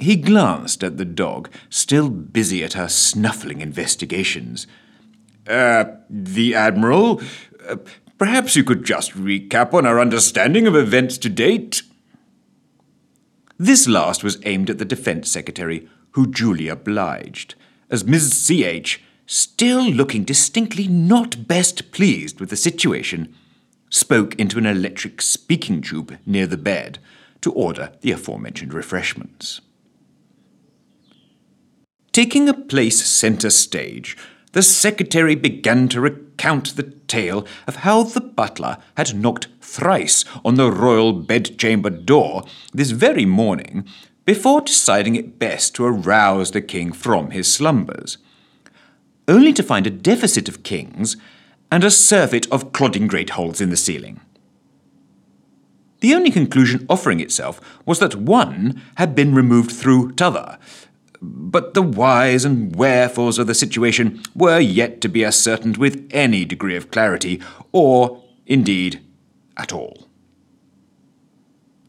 He 0.00 0.14
glanced 0.14 0.84
at 0.84 0.96
the 0.96 1.04
dog, 1.04 1.50
still 1.68 2.08
busy 2.08 2.62
at 2.62 2.74
her 2.74 2.88
snuffling 2.88 3.60
investigations. 3.60 4.66
Uh, 5.46 5.86
the 6.08 6.54
Admiral, 6.54 7.20
uh, 7.68 7.76
perhaps 8.16 8.54
you 8.54 8.62
could 8.62 8.84
just 8.84 9.12
recap 9.12 9.74
on 9.74 9.86
our 9.86 9.98
understanding 9.98 10.68
of 10.68 10.76
events 10.76 11.18
to 11.18 11.28
date? 11.28 11.82
This 13.58 13.88
last 13.88 14.22
was 14.22 14.38
aimed 14.44 14.70
at 14.70 14.78
the 14.78 14.84
Defence 14.84 15.28
Secretary, 15.30 15.88
who 16.12 16.26
duly 16.26 16.68
obliged, 16.68 17.56
as 17.90 18.04
Mrs. 18.04 18.32
C.H., 18.32 19.02
still 19.26 19.82
looking 19.82 20.24
distinctly 20.24 20.88
not 20.88 21.46
best 21.46 21.92
pleased 21.92 22.40
with 22.40 22.50
the 22.50 22.56
situation, 22.56 23.34
spoke 23.90 24.34
into 24.36 24.58
an 24.58 24.66
electric 24.66 25.20
speaking 25.20 25.80
tube 25.80 26.18
near 26.26 26.46
the 26.46 26.56
bed 26.56 26.98
to 27.40 27.52
order 27.52 27.92
the 28.00 28.10
aforementioned 28.10 28.74
refreshments. 28.74 29.60
Taking 32.12 32.48
a 32.48 32.54
place 32.54 33.04
centre 33.04 33.50
stage, 33.50 34.16
the 34.52 34.62
secretary 34.62 35.34
began 35.34 35.88
to 35.88 36.00
recount 36.00 36.74
the 36.74 36.82
tale 36.82 37.46
of 37.66 37.76
how 37.76 38.02
the 38.02 38.20
butler 38.20 38.78
had 38.96 39.14
knocked 39.14 39.48
thrice 39.60 40.24
on 40.44 40.54
the 40.54 40.72
royal 40.72 41.12
bedchamber 41.12 41.90
door 41.90 42.44
this 42.72 42.90
very 42.90 43.26
morning 43.26 43.86
before 44.28 44.60
deciding 44.60 45.16
it 45.16 45.38
best 45.38 45.74
to 45.74 45.86
arouse 45.86 46.50
the 46.50 46.60
king 46.60 46.92
from 46.92 47.30
his 47.30 47.50
slumbers, 47.50 48.18
only 49.26 49.54
to 49.54 49.62
find 49.62 49.86
a 49.86 49.90
deficit 49.90 50.50
of 50.50 50.62
kings 50.62 51.16
and 51.72 51.82
a 51.82 51.90
surfeit 51.90 52.46
of 52.52 52.70
clodding 52.70 53.06
great 53.06 53.30
holes 53.30 53.58
in 53.58 53.70
the 53.70 53.76
ceiling. 53.76 54.20
The 56.00 56.14
only 56.14 56.30
conclusion 56.30 56.84
offering 56.90 57.20
itself 57.20 57.58
was 57.86 58.00
that 58.00 58.16
one 58.16 58.82
had 58.96 59.14
been 59.14 59.34
removed 59.34 59.72
through 59.72 60.12
t'other, 60.12 60.58
but 61.22 61.72
the 61.72 61.80
whys 61.80 62.44
and 62.44 62.76
wherefores 62.76 63.38
of 63.38 63.46
the 63.46 63.54
situation 63.54 64.22
were 64.34 64.60
yet 64.60 65.00
to 65.00 65.08
be 65.08 65.24
ascertained 65.24 65.78
with 65.78 66.06
any 66.10 66.44
degree 66.44 66.76
of 66.76 66.90
clarity, 66.90 67.40
or, 67.72 68.22
indeed, 68.46 69.00
at 69.56 69.72
all. 69.72 70.06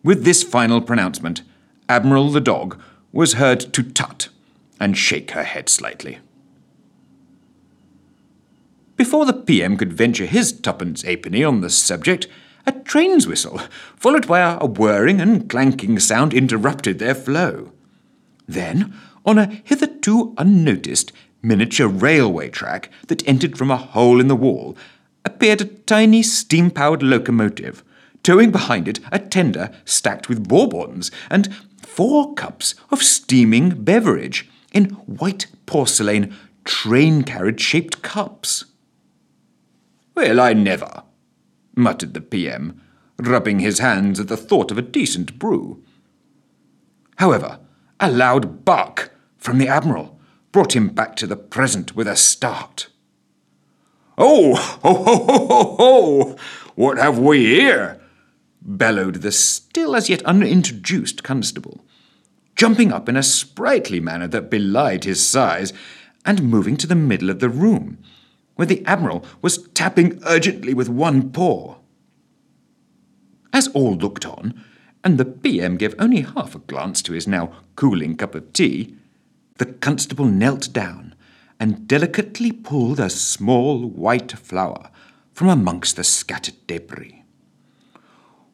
With 0.05 0.23
this 0.23 0.41
final 0.41 0.79
pronouncement, 0.79 1.41
Admiral 1.89 2.29
the 2.29 2.39
dog 2.39 2.79
was 3.11 3.33
heard 3.33 3.59
to 3.73 3.83
tut 3.83 4.29
and 4.79 4.97
shake 4.97 5.31
her 5.31 5.43
head 5.43 5.67
slightly. 5.67 6.19
Before 8.95 9.25
the 9.25 9.33
PM 9.33 9.75
could 9.75 9.91
venture 9.93 10.25
his 10.25 10.53
tuppence 10.53 11.01
halfpenny 11.01 11.43
on 11.43 11.61
the 11.61 11.69
subject, 11.69 12.27
a 12.67 12.71
train's 12.73 13.25
whistle, 13.25 13.59
followed 13.95 14.27
by 14.27 14.41
a 14.41 14.65
whirring 14.65 15.19
and 15.19 15.49
clanking 15.49 15.99
sound, 15.99 16.33
interrupted 16.33 16.99
their 16.99 17.15
flow. 17.15 17.71
Then, 18.47 18.93
on 19.25 19.37
a 19.37 19.61
hitherto 19.63 20.33
unnoticed 20.37 21.11
miniature 21.41 21.87
railway 21.87 22.49
track 22.49 22.91
that 23.07 23.27
entered 23.27 23.57
from 23.57 23.71
a 23.71 23.77
hole 23.77 24.19
in 24.19 24.27
the 24.27 24.35
wall, 24.35 24.77
appeared 25.25 25.61
a 25.61 25.65
tiny 25.65 26.21
steam 26.21 26.69
powered 26.69 27.01
locomotive, 27.01 27.83
towing 28.21 28.51
behind 28.51 28.87
it 28.87 28.99
a 29.11 29.19
tender 29.19 29.71
stacked 29.85 30.27
with 30.27 30.47
bourbons 30.47 31.09
and 31.29 31.47
four 31.95 32.33
cups 32.33 32.75
of 32.91 33.03
steaming 33.03 33.83
beverage 33.83 34.49
in 34.71 34.85
white 35.05 35.47
porcelain 35.65 36.35
train 36.63 37.23
carriage 37.23 37.59
shaped 37.59 38.01
cups. 38.01 38.65
Well, 40.15 40.39
I 40.39 40.53
never, 40.53 41.03
muttered 41.75 42.13
the 42.13 42.21
PM, 42.21 42.81
rubbing 43.17 43.59
his 43.59 43.79
hands 43.79 44.19
at 44.19 44.27
the 44.27 44.37
thought 44.37 44.71
of 44.71 44.77
a 44.77 44.83
decent 44.83 45.39
brew. 45.39 45.83
However, 47.17 47.59
a 47.99 48.11
loud 48.11 48.63
bark 48.63 49.13
from 49.37 49.57
the 49.57 49.67
Admiral 49.67 50.19
brought 50.51 50.75
him 50.75 50.89
back 50.89 51.15
to 51.17 51.27
the 51.27 51.35
present 51.35 51.95
with 51.95 52.07
a 52.07 52.15
start. 52.15 52.87
Oh, 54.17 54.55
ho, 54.55 54.93
ho, 54.93 55.25
ho, 55.25 55.47
ho, 55.47 55.75
ho! 55.77 56.37
What 56.75 56.97
have 56.97 57.19
we 57.19 57.45
here? 57.45 57.99
Bellowed 58.61 59.15
the 59.15 59.31
still 59.31 59.95
as 59.95 60.09
yet 60.09 60.23
unintroduced 60.23 61.23
constable, 61.23 61.85
jumping 62.55 62.91
up 62.91 63.07
in 63.07 63.15
a 63.15 63.23
sprightly 63.23 63.99
manner 63.99 64.27
that 64.27 64.49
belied 64.49 65.03
his 65.03 65.25
size, 65.25 65.73
and 66.25 66.43
moving 66.43 66.75
to 66.77 66.87
the 66.87 66.95
middle 66.95 67.29
of 67.29 67.39
the 67.39 67.49
room, 67.49 67.97
where 68.55 68.65
the 68.65 68.85
Admiral 68.85 69.25
was 69.41 69.67
tapping 69.69 70.21
urgently 70.25 70.73
with 70.73 70.89
one 70.89 71.31
paw. 71.31 71.77
As 73.53 73.69
all 73.69 73.95
looked 73.95 74.25
on, 74.25 74.63
and 75.03 75.17
the 75.17 75.25
PM 75.25 75.77
gave 75.77 75.95
only 75.97 76.21
half 76.21 76.55
a 76.55 76.59
glance 76.59 77.01
to 77.03 77.13
his 77.13 77.27
now 77.27 77.53
cooling 77.75 78.15
cup 78.15 78.35
of 78.35 78.51
tea, 78.51 78.95
the 79.57 79.65
constable 79.65 80.25
knelt 80.25 80.71
down 80.73 81.15
and 81.59 81.87
delicately 81.87 82.51
pulled 82.51 82.99
a 82.99 83.09
small 83.09 83.85
white 83.85 84.31
flower 84.31 84.89
from 85.33 85.49
amongst 85.49 85.95
the 85.95 86.03
scattered 86.03 86.55
debris. 86.67 87.18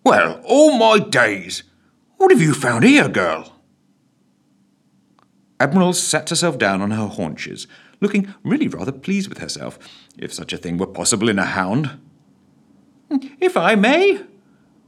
Well, 0.05 0.39
all 0.45 0.77
my 0.77 0.99
days! 0.99 1.63
What 2.17 2.29
have 2.29 2.39
you 2.39 2.53
found 2.53 2.83
here, 2.83 3.09
girl? 3.09 3.55
Admiral 5.59 5.93
sat 5.93 6.29
herself 6.29 6.59
down 6.59 6.79
on 6.83 6.91
her 6.91 7.07
haunches, 7.07 7.65
looking 7.99 8.31
really 8.43 8.67
rather 8.67 8.91
pleased 8.91 9.29
with 9.29 9.39
herself, 9.39 9.79
if 10.15 10.31
such 10.31 10.53
a 10.53 10.57
thing 10.57 10.77
were 10.77 10.85
possible 10.85 11.27
in 11.27 11.39
a 11.39 11.45
hound. 11.45 11.97
If 13.39 13.57
I 13.57 13.73
may, 13.73 14.21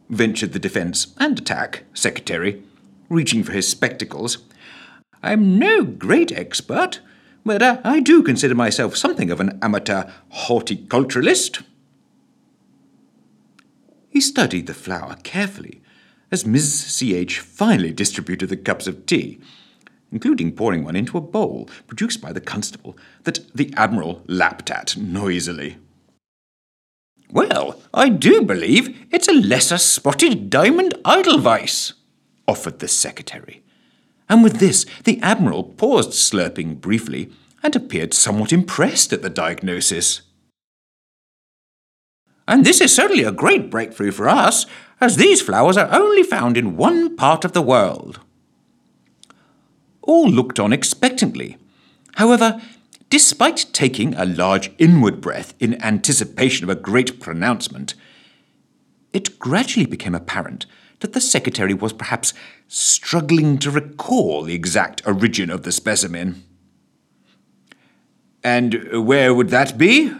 ventured 0.08 0.54
the 0.54 0.60
defence 0.60 1.16
and 1.18 1.40
attack 1.40 1.86
secretary, 1.96 2.62
reaching 3.10 3.44
for 3.44 3.54
his 3.54 3.68
spectacles. 3.68 4.38
I'm 5.24 5.58
no 5.58 5.84
great 5.84 6.32
expert, 6.32 7.00
but 7.44 7.64
uh, 7.64 7.82
I 7.84 8.02
do 8.02 8.22
consider 8.22 8.54
myself 8.54 8.96
something 8.96 9.32
of 9.32 9.40
an 9.40 9.58
amateur 9.64 10.04
horticulturalist. 10.32 11.64
He 14.10 14.22
studied 14.22 14.68
the 14.68 14.74
flower 14.74 15.18
carefully 15.24 15.82
as 16.32 16.46
Miss 16.46 16.74
C.H. 16.74 17.40
finally 17.40 17.94
distributed 17.94 18.50
the 18.50 18.58
cups 18.58 18.88
of 18.88 19.06
tea, 19.06 19.40
including 20.12 20.54
pouring 20.54 20.84
one 20.84 20.96
into 20.96 21.18
a 21.18 21.22
bowl 21.22 21.70
produced 21.88 22.22
by 22.22 22.34
the 22.34 22.42
constable 22.42 22.98
that 23.24 23.40
the 23.54 23.74
Admiral 23.78 24.24
lapped 24.28 24.70
at 24.70 24.98
noisily. 24.98 25.78
Well, 27.30 27.82
I 27.94 28.10
do 28.10 28.42
believe 28.42 29.06
it's 29.12 29.28
a 29.28 29.34
lesser 29.34 29.78
spotted 29.78 30.50
diamond 30.50 30.94
edelweiss, 31.06 31.94
offered 32.48 32.80
the 32.80 32.88
secretary. 32.88 33.64
And 34.30 34.44
with 34.44 34.60
this, 34.60 34.86
the 35.04 35.20
Admiral 35.22 35.64
paused 35.64 36.12
slurping 36.12 36.80
briefly 36.80 37.32
and 37.64 37.76
appeared 37.76 38.14
somewhat 38.14 38.54
impressed 38.54 39.12
at 39.12 39.22
the 39.22 39.30
diagnosis. 39.30 40.22
And 42.48 42.66
this 42.66 42.80
is 42.80 42.96
certainly 42.96 43.24
a 43.24 43.32
great 43.32 43.70
breakthrough 43.70 44.12
for 44.12 44.30
us, 44.30 44.66
as 45.02 45.18
these 45.18 45.42
flowers 45.42 45.78
are 45.78 45.94
only 45.94 46.24
found 46.24 46.58
in 46.58 46.78
one 46.78 47.16
part 47.16 47.44
of 47.44 47.54
the 47.54 47.62
world. 47.62 48.20
All 50.02 50.30
looked 50.30 50.60
on 50.60 50.72
expectantly. 50.72 51.58
However, 52.16 52.62
despite 53.10 53.66
taking 53.74 54.14
a 54.16 54.26
large 54.26 54.72
inward 54.78 55.20
breath 55.20 55.54
in 55.60 55.82
anticipation 55.84 56.64
of 56.64 56.70
a 56.70 56.82
great 56.82 57.20
pronouncement, 57.20 57.94
it 59.12 59.38
gradually 59.38 59.86
became 59.86 60.16
apparent 60.16 60.66
that 61.00 61.14
the 61.14 61.22
secretary 61.22 61.74
was 61.74 61.94
perhaps 61.94 62.34
struggling 62.68 63.58
to 63.60 63.70
recall 63.70 64.44
the 64.44 64.56
exact 64.56 65.06
origin 65.06 65.50
of 65.52 65.64
the 65.64 65.72
specimen. 65.72 66.44
And 68.44 69.06
where 69.06 69.34
would 69.34 69.50
that 69.50 69.78
be? 69.78 70.12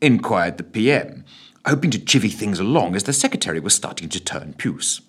Inquired 0.00 0.58
the 0.58 0.64
PM, 0.64 1.24
hoping 1.66 1.90
to 1.90 1.98
chivvy 1.98 2.32
things 2.32 2.58
along 2.58 2.94
as 2.94 3.04
the 3.04 3.12
secretary 3.12 3.60
was 3.60 3.74
starting 3.74 4.08
to 4.08 4.20
turn 4.20 4.54
puce. 4.54 5.00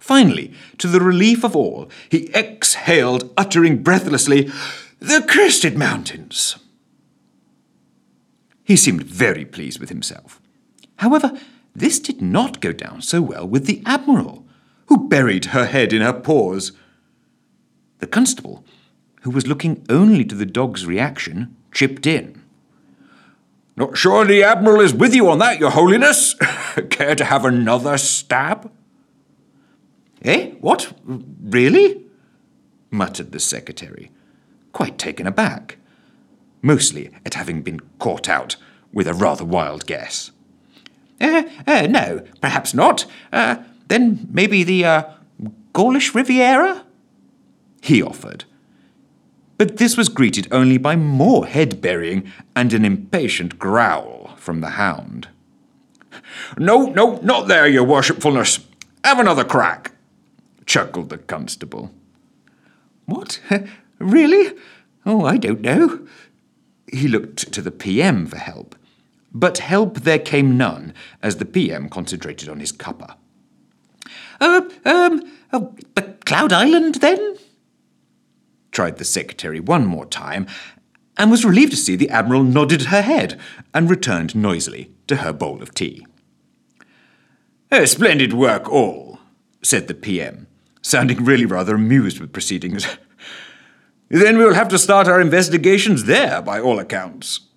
Finally, 0.00 0.52
to 0.78 0.86
the 0.86 1.00
relief 1.00 1.42
of 1.42 1.56
all, 1.56 1.90
he 2.08 2.32
exhaled, 2.32 3.32
uttering 3.36 3.82
breathlessly, 3.82 4.50
The 5.00 5.24
Crested 5.28 5.76
Mountains. 5.76 6.56
He 8.62 8.76
seemed 8.76 9.02
very 9.02 9.44
pleased 9.44 9.80
with 9.80 9.88
himself. 9.88 10.40
However, 10.96 11.32
this 11.74 11.98
did 11.98 12.22
not 12.22 12.60
go 12.60 12.72
down 12.72 13.02
so 13.02 13.20
well 13.20 13.46
with 13.46 13.66
the 13.66 13.82
Admiral, 13.84 14.46
who 14.86 15.08
buried 15.08 15.46
her 15.46 15.66
head 15.66 15.92
in 15.92 16.02
her 16.02 16.12
paws. 16.12 16.72
The 17.98 18.06
constable, 18.06 18.64
who 19.22 19.30
was 19.30 19.46
looking 19.46 19.84
only 19.88 20.24
to 20.24 20.34
the 20.34 20.46
dog's 20.46 20.86
reaction, 20.86 21.56
chipped 21.72 22.06
in. 22.06 22.42
Not 23.76 23.96
sure 23.96 24.24
the 24.24 24.42
Admiral 24.42 24.80
is 24.80 24.94
with 24.94 25.14
you 25.14 25.28
on 25.28 25.38
that, 25.40 25.60
Your 25.60 25.70
Holiness. 25.70 26.34
Care 26.90 27.14
to 27.14 27.24
have 27.24 27.44
another 27.44 27.98
stab? 27.98 28.72
Eh? 30.22 30.52
What? 30.60 30.92
Really? 31.04 32.02
muttered 32.90 33.32
the 33.32 33.40
secretary, 33.40 34.10
quite 34.72 34.96
taken 34.96 35.26
aback, 35.26 35.76
mostly 36.62 37.10
at 37.26 37.34
having 37.34 37.60
been 37.60 37.80
caught 37.98 38.28
out 38.28 38.56
with 38.92 39.06
a 39.06 39.12
rather 39.12 39.44
wild 39.44 39.86
guess. 39.86 40.30
Uh, 41.20 41.42
uh, 41.66 41.86
no, 41.90 42.24
perhaps 42.40 42.72
not. 42.72 43.04
Uh, 43.32 43.56
then 43.88 44.26
maybe 44.30 44.62
the 44.62 44.84
uh, 44.84 45.02
Gaulish 45.72 46.14
Riviera? 46.14 46.84
He 47.82 48.02
offered. 48.02 48.44
But 49.58 49.78
this 49.78 49.96
was 49.96 50.08
greeted 50.08 50.48
only 50.52 50.76
by 50.76 50.96
more 50.96 51.46
head 51.46 51.80
burying 51.80 52.30
and 52.54 52.72
an 52.72 52.84
impatient 52.84 53.58
growl 53.58 54.34
from 54.36 54.60
the 54.60 54.70
hound. 54.70 55.28
No, 56.58 56.86
no, 56.86 57.18
not 57.22 57.48
there, 57.48 57.66
your 57.66 57.84
worshipfulness. 57.84 58.64
Have 59.04 59.18
another 59.18 59.44
crack, 59.44 59.92
chuckled 60.66 61.08
the 61.08 61.18
constable. 61.18 61.90
What? 63.06 63.40
really? 63.98 64.52
Oh, 65.06 65.24
I 65.24 65.36
don't 65.36 65.60
know. 65.60 66.06
He 66.92 67.08
looked 67.08 67.52
to 67.52 67.62
the 67.62 67.70
PM 67.70 68.26
for 68.26 68.38
help, 68.38 68.76
but 69.32 69.58
help 69.58 70.00
there 70.00 70.18
came 70.18 70.56
none 70.56 70.92
as 71.22 71.36
the 71.36 71.44
PM 71.44 71.88
concentrated 71.88 72.48
on 72.48 72.60
his 72.60 72.72
cuppa. 72.72 73.16
Uh, 74.40 74.62
um, 74.84 75.32
uh, 75.52 75.60
Cloud 76.24 76.52
Island, 76.52 76.96
then? 76.96 77.36
Tried 78.76 78.98
the 78.98 79.04
secretary 79.06 79.58
one 79.58 79.86
more 79.86 80.04
time, 80.04 80.46
and 81.16 81.30
was 81.30 81.46
relieved 81.46 81.70
to 81.70 81.78
see 81.78 81.96
the 81.96 82.10
Admiral 82.10 82.42
nodded 82.42 82.82
her 82.82 83.00
head 83.00 83.40
and 83.72 83.88
returned 83.88 84.36
noisily 84.36 84.90
to 85.06 85.16
her 85.16 85.32
bowl 85.32 85.62
of 85.62 85.72
tea. 85.72 86.06
A 87.70 87.86
splendid 87.86 88.34
work, 88.34 88.68
all, 88.68 89.18
said 89.62 89.88
the 89.88 89.94
PM, 89.94 90.46
sounding 90.82 91.24
really 91.24 91.46
rather 91.46 91.76
amused 91.76 92.20
with 92.20 92.34
proceedings. 92.34 92.86
then 94.10 94.36
we'll 94.36 94.52
have 94.52 94.68
to 94.68 94.78
start 94.78 95.08
our 95.08 95.22
investigations 95.22 96.04
there, 96.04 96.42
by 96.42 96.60
all 96.60 96.78
accounts. 96.78 97.48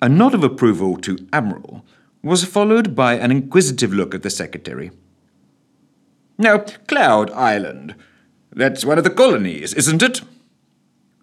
A 0.00 0.08
nod 0.08 0.32
of 0.32 0.42
approval 0.42 0.96
to 1.02 1.28
Admiral 1.30 1.84
was 2.22 2.42
followed 2.42 2.96
by 2.96 3.18
an 3.18 3.30
inquisitive 3.30 3.92
look 3.92 4.14
at 4.14 4.22
the 4.22 4.30
Secretary. 4.30 4.90
Now, 6.38 6.60
Cloud 6.88 7.30
Island. 7.32 7.96
That's 8.56 8.86
one 8.86 8.96
of 8.96 9.04
the 9.04 9.10
colonies, 9.10 9.74
isn't 9.74 10.02
it? 10.02 10.22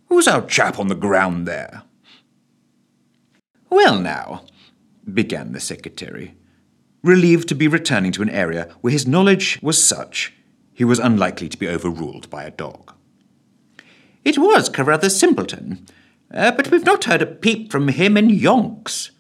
Who's 0.08 0.28
our 0.28 0.46
chap 0.46 0.78
on 0.78 0.88
the 0.88 0.96
ground 0.96 1.48
there? 1.48 1.82
Well, 3.72 4.00
now, 4.00 4.44
began 5.12 5.52
the 5.52 5.60
Secretary, 5.60 6.36
relieved 7.02 7.50
to 7.50 7.56
be 7.56 7.68
returning 7.68 8.12
to 8.12 8.22
an 8.22 8.30
area 8.30 8.70
where 8.82 8.94
his 8.94 9.08
knowledge 9.08 9.60
was 9.64 9.84
such 9.84 10.32
he 10.76 10.84
was 10.84 11.00
unlikely 11.00 11.50
to 11.50 11.58
be 11.58 11.68
overruled 11.68 12.30
by 12.30 12.44
a 12.44 12.52
dog. 12.52 12.94
It 14.24 14.38
was 14.38 14.70
Carruthers 14.70 15.16
Simpleton, 15.16 15.86
uh, 16.34 16.52
but 16.52 16.72
we've 16.72 16.86
not 16.86 17.06
heard 17.06 17.22
a 17.22 17.28
peep 17.28 17.72
from 17.72 17.88
him 17.90 18.16
in 18.16 18.30
yonks. 18.30 19.12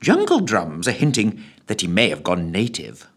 Jungle 0.00 0.40
drums 0.40 0.88
are 0.88 0.92
hinting 0.92 1.42
that 1.66 1.80
he 1.80 1.86
may 1.86 2.08
have 2.08 2.24
gone 2.24 2.50
native. 2.50 3.08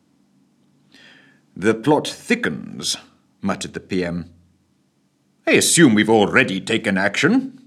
The 1.56 1.74
plot 1.74 2.08
thickens, 2.08 2.98
muttered 3.42 3.74
the 3.74 3.80
PM. 3.80 4.32
I 5.48 5.52
assume 5.52 5.94
we've 5.94 6.10
already 6.10 6.60
taken 6.60 6.98
action. 6.98 7.62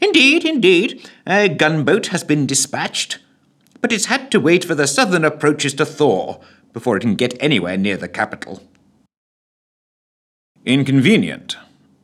Indeed, 0.00 0.44
indeed. 0.44 1.08
A 1.26 1.48
gunboat 1.48 2.08
has 2.08 2.24
been 2.24 2.46
dispatched, 2.46 3.18
but 3.80 3.92
it's 3.92 4.06
had 4.06 4.30
to 4.32 4.40
wait 4.40 4.64
for 4.64 4.74
the 4.74 4.86
southern 4.86 5.24
approaches 5.24 5.74
to 5.74 5.86
thaw 5.86 6.40
before 6.72 6.96
it 6.96 7.00
can 7.00 7.14
get 7.14 7.40
anywhere 7.40 7.76
near 7.76 7.96
the 7.96 8.08
capital. 8.08 8.62
Inconvenient, 10.64 11.56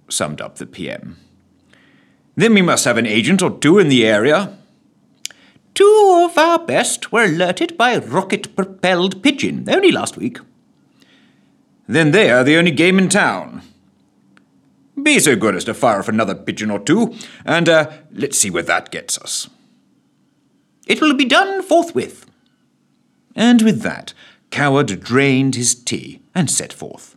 summed 0.09 0.41
up 0.41 0.57
the 0.57 0.67
PM. 0.67 1.17
Then 2.37 2.55
we 2.55 2.63
must 2.63 2.85
have 2.85 2.97
an 2.97 3.07
agent 3.07 3.43
or 3.43 3.59
two 3.59 3.79
in 3.79 3.89
the 3.89 4.07
area. 4.07 4.57
Two 5.75 6.25
of 6.25 6.39
our 6.39 6.59
best 6.59 7.13
were 7.13 7.25
alerted 7.25 7.77
by 7.77 7.93
a 7.93 8.01
rocket 8.01 8.55
propelled 8.57 9.23
pigeon 9.23 9.69
only 9.69 9.91
last 9.91 10.17
week. 10.17 10.39
Then 11.87 12.13
they 12.13 12.31
are 12.31 12.45
the 12.45 12.57
only 12.57 12.71
game 12.71 12.99
in 12.99 13.09
town. 13.09 13.63
Be 15.01 15.19
so 15.19 15.37
good 15.37 15.55
as 15.55 15.65
to 15.65 15.75
fire 15.75 15.99
off 15.99 16.09
another 16.09 16.35
pigeon 16.35 16.71
or 16.71 16.79
two, 16.79 17.15
and 17.45 17.69
uh, 17.69 17.91
let's 18.13 18.39
see 18.39 18.51
where 18.51 18.63
that 18.63 18.91
gets 18.91 19.19
us. 19.19 19.51
It 20.87 21.01
will 21.01 21.15
be 21.15 21.25
done 21.25 21.63
forthwith. 21.63 22.27
And 23.35 23.63
with 23.63 23.83
that, 23.83 24.15
Coward 24.51 25.01
drained 25.01 25.57
his 25.57 25.75
tea 25.75 26.23
and 26.35 26.51
set 26.51 26.73
forth. 26.73 27.17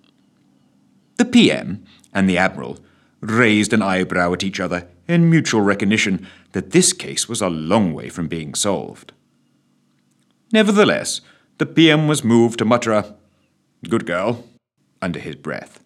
The 1.18 1.26
PM 1.26 1.84
and 2.14 2.28
the 2.28 2.38
Admiral 2.38 2.80
raised 3.22 3.74
an 3.74 3.82
eyebrow 3.82 4.34
at 4.34 4.44
each 4.44 4.60
other 4.60 4.88
in 5.08 5.30
mutual 5.30 5.62
recognition 5.62 6.28
that 6.54 6.72
this 6.72 6.94
case 6.94 7.30
was 7.30 7.42
a 7.42 7.50
long 7.50 7.94
way 7.94 8.10
from 8.10 8.28
being 8.28 8.56
solved. 8.56 9.14
Nevertheless, 10.52 11.22
the 11.58 11.66
PM 11.66 12.08
was 12.08 12.24
moved 12.24 12.60
to 12.60 12.66
mutter 12.66 12.94
a 12.94 13.16
good 13.88 14.06
girl 14.06 14.44
under 15.02 15.20
his 15.20 15.36
breath, 15.36 15.82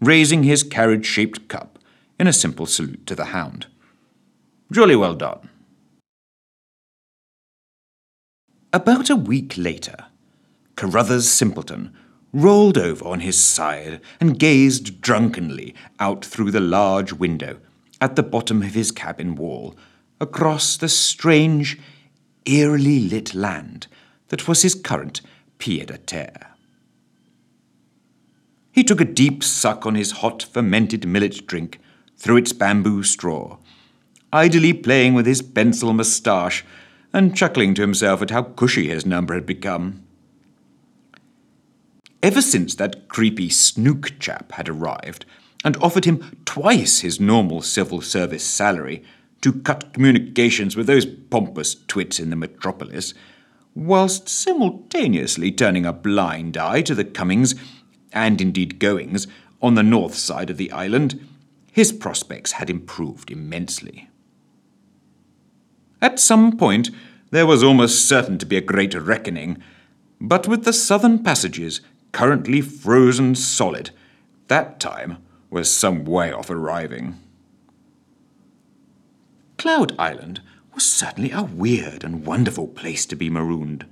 raising 0.00 0.42
his 0.42 0.62
carriage 0.62 1.06
shaped 1.06 1.48
cup 1.48 1.78
in 2.18 2.26
a 2.26 2.32
simple 2.32 2.66
salute 2.66 3.06
to 3.06 3.14
the 3.14 3.26
hound. 3.26 3.66
Jolly 4.70 4.96
well 4.96 5.14
done. 5.14 5.48
About 8.72 9.10
a 9.10 9.16
week 9.16 9.54
later, 9.56 10.06
Carruthers 10.76 11.30
Simpleton 11.30 11.94
rolled 12.32 12.78
over 12.78 13.04
on 13.06 13.20
his 13.20 13.38
side 13.38 14.00
and 14.18 14.38
gazed 14.38 15.00
drunkenly 15.02 15.74
out 16.00 16.24
through 16.24 16.50
the 16.50 16.60
large 16.60 17.12
window 17.12 17.58
at 18.00 18.16
the 18.16 18.22
bottom 18.22 18.62
of 18.62 18.74
his 18.74 18.90
cabin 18.90 19.34
wall 19.34 19.76
across 20.20 20.76
the 20.76 20.88
strange, 20.88 21.78
eerily 22.46 23.00
lit 23.00 23.34
land 23.34 23.86
that 24.28 24.48
was 24.48 24.62
his 24.62 24.74
current 24.74 25.20
pied 25.58 25.90
a 25.90 25.98
terre. 25.98 26.51
He 28.72 28.82
took 28.82 29.02
a 29.02 29.04
deep 29.04 29.44
suck 29.44 29.84
on 29.84 29.94
his 29.94 30.12
hot 30.12 30.42
fermented 30.42 31.06
millet 31.06 31.46
drink 31.46 31.78
through 32.16 32.38
its 32.38 32.54
bamboo 32.54 33.02
straw, 33.02 33.58
idly 34.32 34.72
playing 34.72 35.12
with 35.12 35.26
his 35.26 35.42
pencil 35.42 35.92
moustache 35.92 36.64
and 37.12 37.36
chuckling 37.36 37.74
to 37.74 37.82
himself 37.82 38.22
at 38.22 38.30
how 38.30 38.42
cushy 38.42 38.88
his 38.88 39.04
number 39.04 39.34
had 39.34 39.44
become. 39.44 40.02
Ever 42.22 42.40
since 42.40 42.74
that 42.76 43.08
creepy 43.08 43.50
snook 43.50 44.18
chap 44.18 44.52
had 44.52 44.68
arrived 44.68 45.26
and 45.64 45.76
offered 45.76 46.06
him 46.06 46.40
twice 46.46 47.00
his 47.00 47.20
normal 47.20 47.60
civil 47.60 48.00
service 48.00 48.44
salary 48.44 49.02
to 49.42 49.52
cut 49.52 49.92
communications 49.92 50.76
with 50.76 50.86
those 50.86 51.04
pompous 51.04 51.74
twits 51.74 52.18
in 52.18 52.30
the 52.30 52.36
metropolis, 52.36 53.12
whilst 53.74 54.28
simultaneously 54.28 55.50
turning 55.50 55.84
a 55.84 55.92
blind 55.92 56.56
eye 56.56 56.80
to 56.82 56.94
the 56.94 57.04
comings 57.04 57.54
and 58.12 58.40
indeed 58.40 58.78
goings, 58.78 59.26
on 59.60 59.74
the 59.74 59.82
north 59.82 60.14
side 60.14 60.50
of 60.50 60.56
the 60.56 60.72
island, 60.72 61.26
his 61.70 61.92
prospects 61.92 62.52
had 62.52 62.68
improved 62.68 63.30
immensely. 63.30 64.08
At 66.00 66.18
some 66.18 66.56
point, 66.56 66.90
there 67.30 67.46
was 67.46 67.62
almost 67.62 68.06
certain 68.06 68.38
to 68.38 68.46
be 68.46 68.56
a 68.56 68.60
great 68.60 68.94
reckoning, 68.94 69.62
but 70.20 70.46
with 70.46 70.64
the 70.64 70.72
southern 70.72 71.22
passages 71.22 71.80
currently 72.12 72.60
frozen 72.60 73.34
solid, 73.34 73.90
that 74.48 74.78
time 74.78 75.18
was 75.48 75.70
some 75.70 76.04
way 76.04 76.32
off 76.32 76.50
arriving. 76.50 77.18
Cloud 79.56 79.94
Island 79.98 80.40
was 80.74 80.84
certainly 80.84 81.30
a 81.30 81.42
weird 81.42 82.04
and 82.04 82.26
wonderful 82.26 82.66
place 82.66 83.06
to 83.06 83.16
be 83.16 83.30
marooned. 83.30 83.86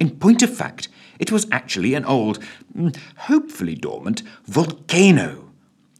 In 0.00 0.16
point 0.18 0.42
of 0.42 0.56
fact, 0.56 0.88
it 1.18 1.32
was 1.32 1.46
actually 1.50 1.94
an 1.94 2.04
old, 2.04 2.38
mm, 2.76 2.96
hopefully 3.16 3.74
dormant, 3.74 4.22
volcano 4.44 5.50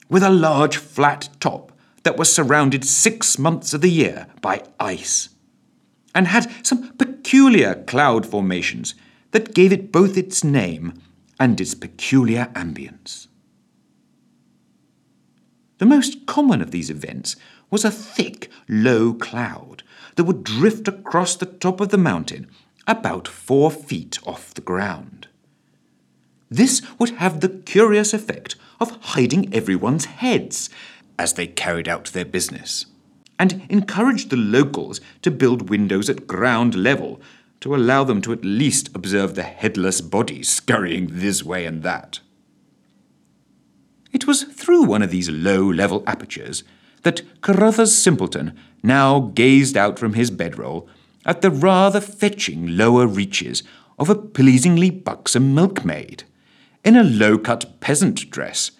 with 0.09 0.22
a 0.22 0.31
large 0.31 0.76
flat 0.76 1.29
top 1.40 1.72
that 2.05 2.16
was 2.16 2.33
surrounded 2.33 2.85
six 2.85 3.38
months 3.38 3.74
of 3.74 3.81
the 3.81 3.90
year 3.90 4.26
by 4.40 4.62
ice 4.79 5.31
and 6.14 6.29
had 6.29 6.50
some 6.64 6.92
peculiar 6.96 7.74
cloud 7.74 8.24
formations 8.24 8.94
that 9.33 9.55
gave 9.55 9.72
it 9.72 9.92
both 9.92 10.16
its 10.16 10.44
name 10.44 10.94
and 11.38 11.61
its 11.61 11.74
peculiar 11.74 12.48
ambience. 12.55 13.26
The 15.79 15.87
most 15.87 16.24
common 16.26 16.62
of 16.62 16.70
these 16.70 16.88
events 16.88 17.37
was 17.70 17.85
a 17.85 17.90
thick, 17.90 18.50
low 18.68 19.12
cloud 19.12 19.83
that 20.14 20.24
would 20.24 20.44
drift 20.44 20.88
across 20.88 21.37
the 21.37 21.46
top 21.46 21.81
of 21.81 21.90
the 21.90 21.98
mountain 21.98 22.46
about 22.87 23.27
four 23.27 23.70
feet 23.70 24.18
off 24.27 24.55
the 24.55 24.61
ground. 24.61 25.29
This 26.51 26.83
would 26.99 27.11
have 27.11 27.40
the 27.40 27.49
curious 27.49 28.14
effect 28.14 28.57
of 28.79 28.99
hiding 29.01 29.53
everyone's 29.53 30.05
heads 30.05 30.70
as 31.18 31.33
they 31.33 31.46
carried 31.46 31.88
out 31.88 32.07
their 32.07 32.25
business, 32.25 32.87
and 33.38 33.66
encouraged 33.68 34.31
the 34.31 34.37
locals 34.37 35.01
to 35.22 35.31
build 35.31 35.68
windows 35.68 36.09
at 36.09 36.27
ground 36.27 36.75
level 36.75 37.20
to 37.61 37.75
allow 37.75 38.05
them 38.05 38.20
to 38.22 38.33
at 38.33 38.44
least 38.44 38.94
observe 38.94 39.35
the 39.35 39.42
headless 39.42 40.01
bodies 40.01 40.49
scurrying 40.49 41.09
this 41.11 41.42
way 41.42 41.64
and 41.64 41.83
that. 41.83 42.20
It 44.12 44.27
was 44.27 44.44
through 44.44 44.85
one 44.85 45.03
of 45.03 45.11
these 45.11 45.29
low 45.31 45.64
level 45.70 46.03
apertures 46.07 46.64
that 47.03 47.22
Carruthers 47.40 47.94
Simpleton 47.94 48.57
now 48.83 49.20
gazed 49.35 49.77
out 49.77 49.99
from 49.99 50.14
his 50.14 50.31
bedroll 50.31 50.88
at 51.26 51.42
the 51.42 51.50
rather 51.50 52.00
fetching 52.00 52.76
lower 52.76 53.06
reaches 53.06 53.62
of 53.98 54.08
a 54.08 54.14
pleasingly 54.14 54.88
buxom 54.88 55.54
milkmaid 55.54 56.24
in 56.84 56.96
a 56.96 57.02
low 57.02 57.36
cut 57.36 57.80
peasant 57.80 58.30
dress, 58.30 58.70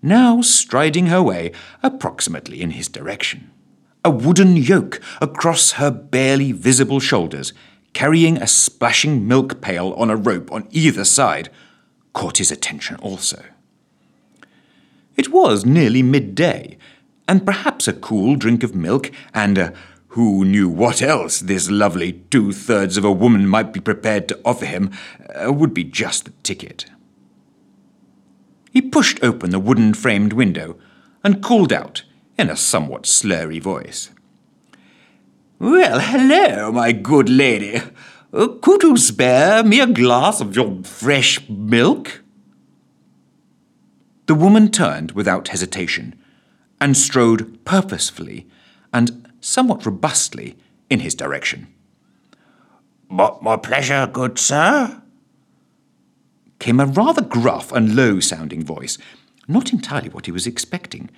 now 0.00 0.40
striding 0.40 1.06
her 1.06 1.22
way 1.22 1.52
approximately 1.82 2.62
in 2.62 2.70
his 2.70 2.88
direction. 2.88 3.50
A 4.04 4.10
wooden 4.10 4.56
yoke 4.56 5.00
across 5.20 5.72
her 5.72 5.90
barely 5.90 6.52
visible 6.52 7.00
shoulders, 7.00 7.52
carrying 7.92 8.38
a 8.38 8.46
splashing 8.46 9.26
milk 9.26 9.60
pail 9.60 9.92
on 9.98 10.08
a 10.08 10.16
rope 10.16 10.50
on 10.52 10.68
either 10.70 11.04
side, 11.04 11.50
caught 12.12 12.38
his 12.38 12.50
attention 12.50 12.96
also. 12.96 13.42
It 15.16 15.30
was 15.30 15.66
nearly 15.66 16.02
midday, 16.02 16.78
and 17.28 17.44
perhaps 17.44 17.86
a 17.86 17.92
cool 17.92 18.36
drink 18.36 18.62
of 18.62 18.74
milk 18.74 19.10
and 19.34 19.58
a 19.58 19.74
who 20.10 20.44
knew 20.44 20.68
what 20.68 21.00
else 21.00 21.38
this 21.38 21.70
lovely 21.70 22.12
two 22.30 22.52
thirds 22.52 22.96
of 22.96 23.04
a 23.04 23.12
woman 23.12 23.46
might 23.46 23.72
be 23.72 23.78
prepared 23.78 24.26
to 24.28 24.40
offer 24.44 24.64
him 24.64 24.90
uh, 25.40 25.52
would 25.52 25.72
be 25.72 25.84
just 25.84 26.24
the 26.24 26.32
ticket. 26.42 26.86
He 28.72 28.82
pushed 28.82 29.22
open 29.22 29.50
the 29.50 29.60
wooden 29.60 29.94
framed 29.94 30.32
window 30.32 30.76
and 31.22 31.42
called 31.42 31.72
out 31.72 32.02
in 32.36 32.50
a 32.50 32.56
somewhat 32.56 33.04
slurry 33.04 33.62
voice. 33.62 34.10
Well, 35.60 36.00
hello, 36.00 36.72
my 36.72 36.90
good 36.90 37.28
lady. 37.28 37.80
Uh, 38.32 38.48
could 38.60 38.82
you 38.82 38.96
spare 38.96 39.62
me 39.62 39.80
a 39.80 39.86
glass 39.86 40.40
of 40.40 40.56
your 40.56 40.82
fresh 40.82 41.48
milk? 41.48 42.22
The 44.26 44.34
woman 44.34 44.70
turned 44.72 45.12
without 45.12 45.48
hesitation 45.48 46.18
and 46.80 46.96
strode 46.96 47.64
purposefully 47.64 48.48
and 48.92 49.29
somewhat 49.40 49.84
robustly 49.84 50.56
in 50.88 51.00
his 51.00 51.14
direction. 51.14 51.66
But 53.10 53.42
my 53.42 53.56
pleasure, 53.56 54.08
good 54.10 54.38
sir. 54.38 55.02
Came 56.58 56.78
a 56.78 56.86
rather 56.86 57.22
gruff 57.22 57.72
and 57.72 57.96
low 57.96 58.20
sounding 58.20 58.64
voice, 58.64 58.98
not 59.48 59.72
entirely 59.72 60.10
what 60.10 60.26
he 60.26 60.32
was 60.32 60.46
expecting, 60.46 61.10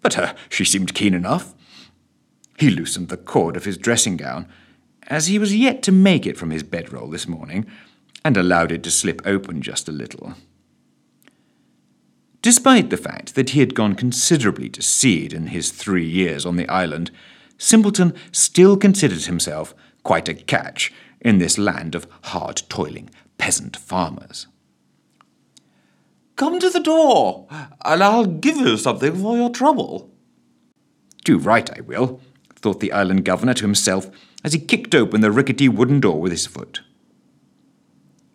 but 0.00 0.16
uh, 0.16 0.34
she 0.48 0.64
seemed 0.64 0.94
keen 0.94 1.14
enough. 1.14 1.54
He 2.58 2.70
loosened 2.70 3.08
the 3.08 3.16
cord 3.16 3.56
of 3.56 3.64
his 3.64 3.76
dressing 3.76 4.16
gown, 4.16 4.48
as 5.08 5.26
he 5.26 5.38
was 5.38 5.54
yet 5.54 5.82
to 5.82 5.92
make 5.92 6.26
it 6.26 6.38
from 6.38 6.50
his 6.50 6.62
bedroll 6.62 7.10
this 7.10 7.28
morning, 7.28 7.66
and 8.24 8.36
allowed 8.36 8.72
it 8.72 8.82
to 8.84 8.90
slip 8.90 9.20
open 9.26 9.60
just 9.60 9.88
a 9.88 9.92
little. 9.92 10.34
Despite 12.40 12.90
the 12.90 12.96
fact 12.96 13.34
that 13.34 13.50
he 13.50 13.60
had 13.60 13.74
gone 13.74 13.94
considerably 13.94 14.68
to 14.70 14.82
seed 14.82 15.32
in 15.32 15.48
his 15.48 15.70
three 15.70 16.06
years 16.06 16.46
on 16.46 16.56
the 16.56 16.68
island, 16.68 17.10
Simpleton 17.58 18.14
still 18.32 18.76
considered 18.76 19.24
himself 19.24 19.74
quite 20.02 20.28
a 20.28 20.34
catch 20.34 20.92
in 21.20 21.38
this 21.38 21.58
land 21.58 21.94
of 21.94 22.06
hard 22.22 22.62
toiling 22.68 23.10
peasant 23.38 23.76
farmers. 23.76 24.46
Come 26.36 26.58
to 26.58 26.68
the 26.68 26.80
door, 26.80 27.46
and 27.84 28.02
I'll 28.02 28.26
give 28.26 28.56
you 28.56 28.76
something 28.76 29.14
for 29.16 29.36
your 29.36 29.50
trouble. 29.50 30.10
Do 31.24 31.38
right, 31.38 31.70
I 31.76 31.80
will, 31.80 32.20
thought 32.54 32.80
the 32.80 32.92
island 32.92 33.24
governor 33.24 33.54
to 33.54 33.64
himself 33.64 34.10
as 34.42 34.52
he 34.52 34.58
kicked 34.58 34.94
open 34.94 35.20
the 35.20 35.30
rickety 35.30 35.68
wooden 35.68 36.00
door 36.00 36.20
with 36.20 36.32
his 36.32 36.46
foot. 36.46 36.82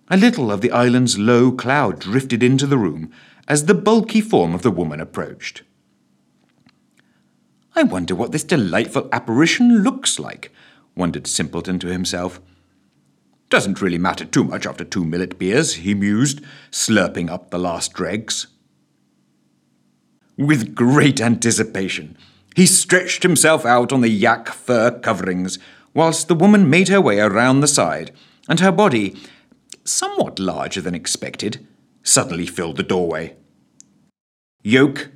A 0.09 0.17
little 0.17 0.51
of 0.51 0.61
the 0.61 0.71
island's 0.71 1.19
low 1.19 1.51
cloud 1.51 1.99
drifted 1.99 2.41
into 2.41 2.65
the 2.65 2.77
room 2.77 3.11
as 3.47 3.65
the 3.65 3.75
bulky 3.75 4.21
form 4.21 4.55
of 4.55 4.63
the 4.63 4.71
woman 4.71 4.99
approached. 4.99 5.63
I 7.79 7.83
wonder 7.83 8.13
what 8.13 8.33
this 8.33 8.43
delightful 8.43 9.07
apparition 9.13 9.83
looks 9.83 10.19
like, 10.19 10.51
wondered 10.97 11.27
Simpleton 11.27 11.79
to 11.79 11.87
himself. 11.87 12.41
Doesn't 13.47 13.81
really 13.81 13.97
matter 13.97 14.25
too 14.25 14.43
much 14.43 14.65
after 14.65 14.83
two 14.83 15.05
millet 15.05 15.39
beers, 15.39 15.75
he 15.75 15.93
mused, 15.93 16.41
slurping 16.71 17.29
up 17.29 17.51
the 17.51 17.57
last 17.57 17.93
dregs. 17.93 18.47
With 20.37 20.75
great 20.75 21.21
anticipation, 21.21 22.17
he 22.53 22.65
stretched 22.65 23.23
himself 23.23 23.65
out 23.65 23.93
on 23.93 24.01
the 24.01 24.09
yak 24.09 24.49
fur 24.49 24.91
coverings, 24.91 25.57
whilst 25.93 26.27
the 26.27 26.35
woman 26.35 26.69
made 26.69 26.89
her 26.89 26.99
way 26.99 27.21
around 27.21 27.61
the 27.61 27.67
side, 27.67 28.11
and 28.49 28.59
her 28.59 28.73
body, 28.73 29.15
somewhat 29.85 30.37
larger 30.37 30.81
than 30.81 30.95
expected, 30.95 31.65
suddenly 32.03 32.45
filled 32.45 32.75
the 32.75 32.83
doorway. 32.83 33.37
Yoke, 34.63 35.11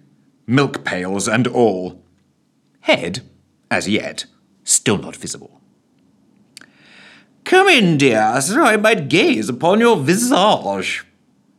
milk 0.48 0.86
pails, 0.86 1.28
and 1.28 1.46
all 1.46 2.03
Head, 2.84 3.22
as 3.72 3.88
yet, 3.88 4.26
still 4.66 4.98
not 4.98 5.16
visible. 5.16 5.62
Come 7.46 7.70
in, 7.70 7.98
dear, 7.98 8.42
so 8.42 8.62
I 8.62 8.76
might 8.76 9.08
gaze 9.08 9.48
upon 9.48 9.80
your 9.80 9.96
visage, 9.96 11.06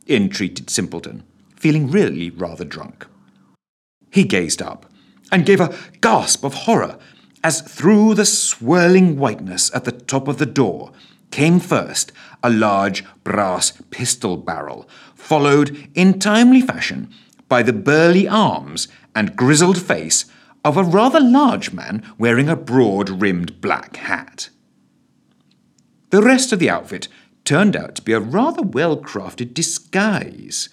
entreated 0.07 0.69
Simpleton, 0.69 1.23
feeling 1.55 1.89
really 1.89 2.29
rather 2.29 2.63
drunk. 2.63 3.07
He 4.11 4.23
gazed 4.23 4.61
up 4.61 4.85
and 5.31 5.47
gave 5.47 5.59
a 5.59 5.75
gasp 5.99 6.43
of 6.43 6.53
horror 6.53 6.99
as 7.43 7.61
through 7.61 8.13
the 8.13 8.25
swirling 8.25 9.17
whiteness 9.17 9.73
at 9.73 9.83
the 9.83 9.91
top 9.91 10.27
of 10.27 10.37
the 10.37 10.45
door 10.45 10.91
came 11.31 11.59
first 11.59 12.11
a 12.43 12.51
large 12.51 13.03
brass 13.23 13.73
pistol 13.89 14.37
barrel, 14.37 14.87
followed 15.15 15.89
in 15.95 16.19
timely 16.19 16.61
fashion 16.61 17.11
by 17.49 17.63
the 17.63 17.73
burly 17.73 18.27
arms 18.27 18.87
and 19.15 19.35
grizzled 19.35 19.81
face 19.81 20.25
of 20.65 20.75
a 20.75 20.83
rather 20.83 21.19
large 21.19 21.71
man 21.71 22.03
wearing 22.17 22.49
a 22.49 22.55
broad 22.55 23.21
rimmed 23.21 23.61
black 23.61 23.95
hat. 23.97 24.49
The 26.09 26.23
rest 26.23 26.51
of 26.51 26.57
the 26.57 26.71
outfit 26.71 27.07
turned 27.45 27.75
out 27.75 27.93
to 27.95 28.01
be 28.01 28.13
a 28.13 28.19
rather 28.19 28.63
well 28.63 28.97
crafted 28.97 29.53
disguise, 29.53 30.69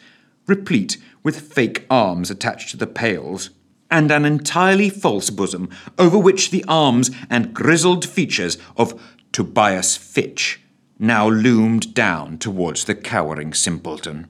replete 0.47 0.97
with 1.23 1.53
fake 1.53 1.85
arms 1.91 2.31
attached 2.31 2.71
to 2.71 2.79
the 2.79 2.87
pails, 2.87 3.51
and 3.91 4.11
an 4.11 4.25
entirely 4.25 4.89
false 4.89 5.29
bosom 5.29 5.69
over 5.99 6.19
which 6.19 6.51
the 6.51 6.65
arms 6.67 7.11
and 7.29 7.53
grizzled 7.53 8.09
features 8.09 8.57
of 8.79 8.99
Tobias 9.31 9.99
Fitch 9.99 10.61
now 10.99 11.29
loomed 11.29 11.93
down 11.93 12.39
towards 12.39 12.87
the 12.87 12.95
cowering 12.95 13.53
simpleton 13.53 14.27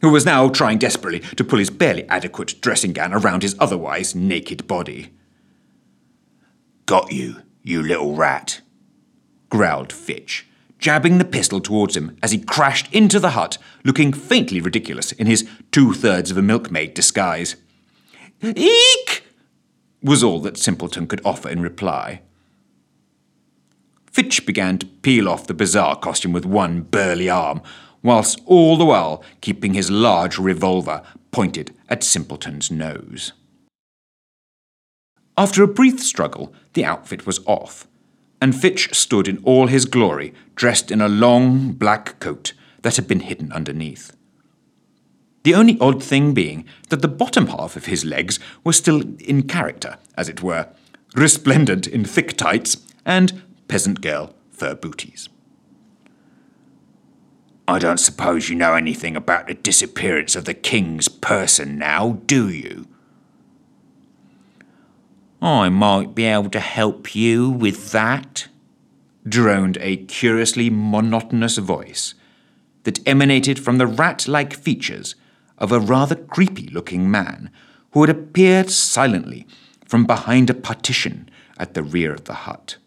who 0.00 0.10
was 0.10 0.24
now 0.24 0.48
trying 0.48 0.78
desperately 0.78 1.20
to 1.36 1.44
pull 1.44 1.58
his 1.58 1.70
barely 1.70 2.08
adequate 2.08 2.60
dressing 2.60 2.92
gown 2.92 3.12
around 3.12 3.42
his 3.42 3.56
otherwise 3.58 4.14
naked 4.14 4.66
body. 4.66 5.12
Got 6.86 7.12
you, 7.12 7.42
you 7.62 7.82
little 7.82 8.16
rat, 8.16 8.60
growled 9.48 9.92
Fitch, 9.92 10.46
jabbing 10.78 11.18
the 11.18 11.24
pistol 11.24 11.60
towards 11.60 11.96
him 11.96 12.16
as 12.22 12.32
he 12.32 12.38
crashed 12.38 12.92
into 12.92 13.20
the 13.20 13.30
hut, 13.30 13.58
looking 13.84 14.12
faintly 14.12 14.60
ridiculous 14.60 15.12
in 15.12 15.26
his 15.26 15.48
two 15.70 15.92
thirds 15.92 16.30
of 16.30 16.38
a 16.38 16.42
milkmaid 16.42 16.94
disguise. 16.94 17.56
Eek! 18.42 19.24
was 20.02 20.24
all 20.24 20.40
that 20.40 20.56
Simpleton 20.56 21.06
could 21.06 21.20
offer 21.24 21.48
in 21.48 21.60
reply. 21.60 22.22
Fitch 24.10 24.44
began 24.44 24.78
to 24.78 24.86
peel 24.86 25.28
off 25.28 25.46
the 25.46 25.54
bizarre 25.54 25.94
costume 25.94 26.32
with 26.32 26.46
one 26.46 26.80
burly 26.80 27.28
arm, 27.28 27.62
whilst 28.02 28.40
all 28.46 28.76
the 28.76 28.84
while 28.84 29.22
keeping 29.40 29.74
his 29.74 29.90
large 29.90 30.38
revolver 30.38 31.02
pointed 31.30 31.74
at 31.88 32.02
Simpleton's 32.02 32.70
nose. 32.70 33.32
After 35.36 35.62
a 35.62 35.68
brief 35.68 36.00
struggle, 36.00 36.52
the 36.74 36.84
outfit 36.84 37.26
was 37.26 37.40
off, 37.46 37.86
and 38.40 38.58
Fitch 38.58 38.92
stood 38.94 39.28
in 39.28 39.42
all 39.44 39.66
his 39.66 39.84
glory, 39.84 40.34
dressed 40.54 40.90
in 40.90 41.00
a 41.00 41.08
long 41.08 41.72
black 41.72 42.18
coat 42.20 42.52
that 42.82 42.96
had 42.96 43.06
been 43.06 43.20
hidden 43.20 43.52
underneath. 43.52 44.16
The 45.42 45.54
only 45.54 45.78
odd 45.80 46.02
thing 46.02 46.34
being 46.34 46.66
that 46.90 47.00
the 47.00 47.08
bottom 47.08 47.46
half 47.46 47.76
of 47.76 47.86
his 47.86 48.04
legs 48.04 48.38
was 48.64 48.76
still 48.76 49.02
in 49.18 49.44
character, 49.44 49.96
as 50.16 50.28
it 50.28 50.42
were, 50.42 50.68
resplendent 51.14 51.86
in 51.86 52.04
thick 52.04 52.36
tights 52.36 52.76
and 53.06 53.42
peasant 53.66 54.00
girl 54.02 54.34
fur 54.50 54.74
booties. 54.74 55.28
I 57.70 57.78
don't 57.78 58.00
suppose 58.00 58.48
you 58.48 58.56
know 58.56 58.74
anything 58.74 59.14
about 59.14 59.46
the 59.46 59.54
disappearance 59.54 60.34
of 60.34 60.44
the 60.44 60.54
king's 60.54 61.06
person 61.06 61.78
now, 61.78 62.18
do 62.26 62.48
you? 62.48 62.88
I 65.40 65.68
might 65.68 66.12
be 66.12 66.24
able 66.24 66.50
to 66.50 66.58
help 66.58 67.14
you 67.14 67.48
with 67.48 67.92
that, 67.92 68.48
droned 69.24 69.78
a 69.80 69.98
curiously 69.98 70.68
monotonous 70.68 71.58
voice 71.58 72.14
that 72.82 73.06
emanated 73.06 73.60
from 73.60 73.78
the 73.78 73.86
rat 73.86 74.26
like 74.26 74.52
features 74.52 75.14
of 75.56 75.70
a 75.70 75.78
rather 75.78 76.16
creepy 76.16 76.66
looking 76.70 77.08
man 77.08 77.52
who 77.92 78.00
had 78.00 78.10
appeared 78.10 78.70
silently 78.70 79.46
from 79.84 80.06
behind 80.06 80.50
a 80.50 80.54
partition 80.54 81.30
at 81.56 81.74
the 81.74 81.84
rear 81.84 82.12
of 82.12 82.24
the 82.24 82.34
hut. 82.34 82.78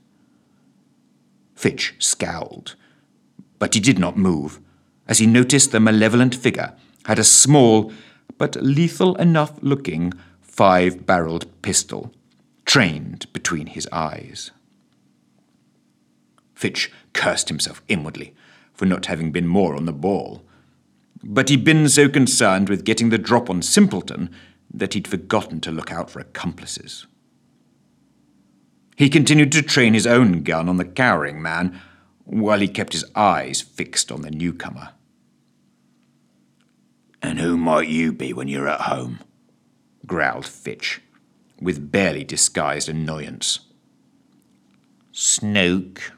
Fitch 1.56 1.96
scowled, 2.00 2.76
but 3.60 3.76
he 3.76 3.80
did 3.80 3.98
not 3.98 4.18
move 4.18 4.60
as 5.14 5.20
he 5.20 5.28
noticed 5.28 5.72
the 5.72 5.80
malevolent 5.80 6.34
figure 6.34 6.74
had 7.06 7.20
a 7.20 7.24
small, 7.24 7.94
but 8.40 8.56
lethal 8.56 9.16
enough 9.18 9.52
looking 9.62 10.12
five 10.42 11.06
barreled 11.06 11.46
pistol 11.62 12.12
trained 12.66 13.32
between 13.32 13.68
his 13.68 13.88
eyes. 13.92 14.50
Fitch 16.56 16.92
cursed 17.14 17.48
himself 17.48 17.84
inwardly 17.88 18.34
for 18.74 18.88
not 18.88 19.06
having 19.06 19.32
been 19.32 19.46
more 19.46 19.76
on 19.76 19.86
the 19.86 19.94
ball. 19.94 20.42
But 21.24 21.50
he'd 21.50 21.64
been 21.64 21.88
so 21.90 22.10
concerned 22.10 22.68
with 22.68 22.84
getting 22.84 23.10
the 23.10 23.20
drop 23.20 23.52
on 23.52 23.62
Simpleton 23.62 24.32
that 24.74 24.96
he'd 24.96 25.08
forgotten 25.08 25.62
to 25.62 25.72
look 25.72 25.92
out 25.92 26.10
for 26.10 26.22
accomplices. 26.22 27.06
He 28.96 29.10
continued 29.10 29.52
to 29.52 29.62
train 29.62 29.94
his 29.94 30.08
own 30.08 30.42
gun 30.42 30.68
on 30.68 30.78
the 30.78 30.86
cowering 30.86 31.40
man 31.40 31.80
while 32.26 32.60
he 32.60 32.68
kept 32.68 32.94
his 32.94 33.06
eyes 33.16 33.62
fixed 33.62 34.12
on 34.12 34.24
the 34.24 34.32
newcomer. 34.32 34.90
And 37.24 37.40
who 37.40 37.56
might 37.58 37.88
you 37.88 38.12
be 38.12 38.34
when 38.34 38.50
you're 38.50 38.68
at 38.68 38.82
home? 38.82 39.20
growled 40.06 40.46
Fitch, 40.46 41.02
with 41.62 41.90
barely 41.90 42.26
disguised 42.26 42.90
annoyance. 42.90 43.60
Snook, 45.14 46.12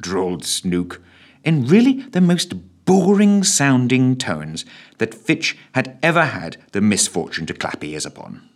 drawled 0.00 0.46
Snook, 0.46 1.02
in 1.44 1.66
really 1.66 2.02
the 2.02 2.22
most 2.22 2.54
boring 2.86 3.44
sounding 3.44 4.16
tones 4.16 4.64
that 4.96 5.14
Fitch 5.14 5.58
had 5.72 5.98
ever 6.02 6.24
had 6.24 6.56
the 6.72 6.80
misfortune 6.80 7.44
to 7.44 7.52
clap 7.52 7.84
ears 7.84 8.06
upon. 8.06 8.48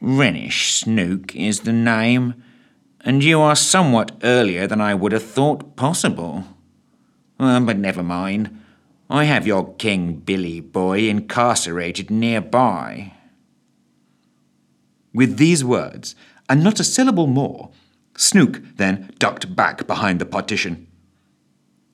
Rhenish 0.00 0.74
Snook 0.74 1.34
is 1.34 1.60
the 1.60 1.72
name, 1.72 2.34
and 3.00 3.24
you 3.24 3.40
are 3.40 3.56
somewhat 3.56 4.12
earlier 4.22 4.68
than 4.68 4.80
I 4.80 4.94
would 4.94 5.10
have 5.10 5.24
thought 5.24 5.74
possible. 5.74 6.44
Uh, 7.40 7.58
but 7.58 7.78
never 7.78 8.04
mind. 8.04 8.62
I 9.08 9.24
have 9.24 9.46
your 9.46 9.74
King 9.74 10.14
Billy 10.14 10.60
boy 10.60 11.08
incarcerated 11.08 12.10
nearby. 12.10 13.12
With 15.14 15.36
these 15.36 15.64
words, 15.64 16.16
and 16.48 16.64
not 16.64 16.80
a 16.80 16.84
syllable 16.84 17.28
more, 17.28 17.70
Snook 18.16 18.60
then 18.76 19.12
ducked 19.18 19.54
back 19.54 19.86
behind 19.86 20.20
the 20.20 20.26
partition. 20.26 20.88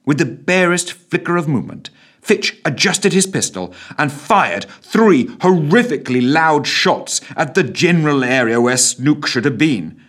With 0.07 0.19
the 0.19 0.25
barest 0.25 0.93
flicker 0.93 1.37
of 1.37 1.49
movement, 1.49 1.91
Fitch 2.23 2.61
adjusted 2.65 3.13
his 3.13 3.27
pistol 3.27 3.75
and 3.99 4.11
fired 4.11 4.65
three 4.81 5.27
horrifically 5.27 6.23
loud 6.23 6.67
shots 6.67 7.21
at 7.37 7.55
the 7.55 7.65
general 7.65 8.25
area 8.25 8.61
where 8.61 8.77
Snook 8.77 9.27
should 9.27 9.45
have 9.45 9.59
been, 9.59 10.01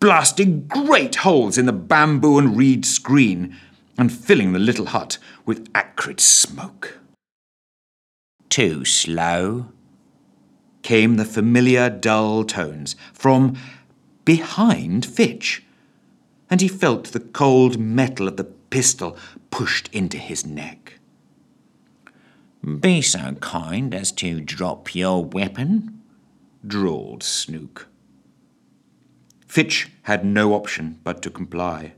blasting 0.00 0.66
great 0.66 1.16
holes 1.16 1.58
in 1.58 1.66
the 1.66 1.72
bamboo 1.72 2.38
and 2.38 2.56
reed 2.56 2.86
screen 2.86 3.56
and 3.98 4.12
filling 4.12 4.52
the 4.52 4.58
little 4.58 4.86
hut 4.86 5.18
with 5.44 5.68
acrid 5.74 6.20
smoke. 6.20 6.98
Too 8.48 8.84
slow, 8.84 9.66
came 10.82 11.16
the 11.16 11.24
familiar 11.24 11.90
dull 11.90 12.44
tones 12.44 12.96
from 13.12 13.58
behind 14.24 15.04
Fitch, 15.04 15.64
and 16.48 16.62
he 16.62 16.68
felt 16.68 17.12
the 17.12 17.20
cold 17.20 17.78
metal 17.78 18.28
of 18.28 18.36
the 18.38 18.44
pistol 18.44 19.18
pushed 19.50 19.88
into 19.92 20.16
his 20.16 20.46
neck. 20.46 20.94
Be 22.80 23.02
so 23.02 23.32
kind 23.34 23.94
as 23.94 24.12
to 24.12 24.40
drop 24.40 24.94
your 24.94 25.24
weapon, 25.24 26.02
drawled 26.66 27.22
Snook. 27.22 27.88
Fitch 29.46 29.88
had 30.02 30.24
no 30.24 30.54
option 30.54 31.00
but 31.04 31.22
to 31.22 31.30
comply, 31.30 31.94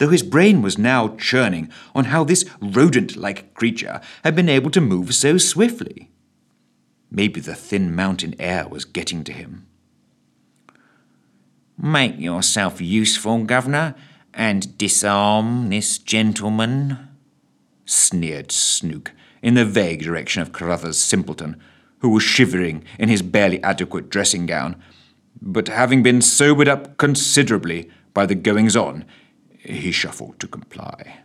though 0.00 0.08
his 0.08 0.22
brain 0.22 0.62
was 0.62 0.78
now 0.78 1.14
churning 1.16 1.70
on 1.94 2.06
how 2.06 2.24
this 2.24 2.46
rodent 2.60 3.16
like 3.16 3.52
creature 3.52 4.00
had 4.24 4.34
been 4.34 4.48
able 4.48 4.70
to 4.70 4.80
move 4.80 5.14
so 5.14 5.36
swiftly. 5.36 6.10
Maybe 7.10 7.38
the 7.38 7.54
thin 7.54 7.94
mountain 7.94 8.34
air 8.38 8.66
was 8.66 8.86
getting 8.86 9.24
to 9.24 9.32
him. 9.32 9.66
Make 11.76 12.18
yourself 12.18 12.80
useful, 12.80 13.44
Governor, 13.44 13.94
and 14.32 14.78
disarm 14.78 15.68
this 15.68 15.98
gentleman, 15.98 16.96
sneered 17.84 18.50
Snook 18.50 19.12
in 19.42 19.52
the 19.52 19.66
vague 19.66 20.02
direction 20.02 20.40
of 20.40 20.52
Carruthers 20.52 20.98
Simpleton, 20.98 21.60
who 21.98 22.08
was 22.08 22.22
shivering 22.22 22.84
in 22.98 23.10
his 23.10 23.20
barely 23.20 23.62
adequate 23.62 24.08
dressing 24.08 24.46
gown, 24.46 24.76
but 25.42 25.68
having 25.68 26.02
been 26.02 26.22
sobered 26.22 26.68
up 26.68 26.96
considerably 26.96 27.90
by 28.14 28.24
the 28.24 28.34
goings 28.34 28.76
on, 28.76 29.04
he 29.62 29.92
shuffled 29.92 30.38
to 30.40 30.46
comply. 30.46 31.20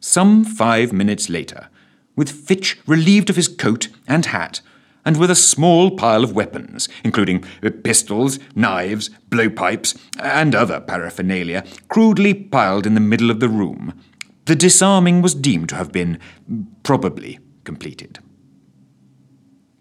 Some 0.00 0.44
five 0.44 0.92
minutes 0.92 1.28
later, 1.28 1.68
with 2.14 2.30
Fitch 2.30 2.78
relieved 2.86 3.30
of 3.30 3.36
his 3.36 3.48
coat 3.48 3.88
and 4.06 4.26
hat, 4.26 4.60
and 5.04 5.16
with 5.16 5.30
a 5.30 5.36
small 5.36 5.92
pile 5.92 6.24
of 6.24 6.34
weapons, 6.34 6.88
including 7.04 7.44
pistols, 7.84 8.38
knives, 8.54 9.10
blowpipes, 9.30 9.96
and 10.18 10.54
other 10.54 10.80
paraphernalia, 10.80 11.64
crudely 11.88 12.34
piled 12.34 12.86
in 12.86 12.94
the 12.94 13.00
middle 13.00 13.30
of 13.30 13.38
the 13.38 13.48
room, 13.48 13.94
the 14.46 14.56
disarming 14.56 15.22
was 15.22 15.34
deemed 15.34 15.68
to 15.68 15.76
have 15.76 15.92
been 15.92 16.18
probably 16.82 17.38
completed. 17.64 18.18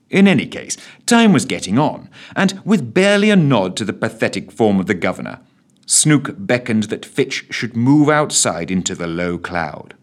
In 0.10 0.28
any 0.28 0.46
case, 0.46 0.78
time 1.06 1.34
was 1.34 1.46
getting 1.46 1.80
on, 1.80 2.10
and 2.36 2.62
with 2.64 2.94
barely 2.94 3.30
a 3.32 3.36
nod 3.36 3.76
to 3.78 3.86
the 3.86 3.94
pathetic 3.94 4.52
form 4.52 4.80
of 4.80 4.86
the 4.86 4.94
governor, 4.94 5.40
Snook 5.86 6.36
beckoned 6.38 6.84
that 6.84 7.06
Fitch 7.06 7.46
should 7.52 7.76
move 7.76 8.10
outside 8.10 8.72
into 8.72 8.96
the 8.96 9.08
low 9.08 9.38
cloud. 9.38 9.96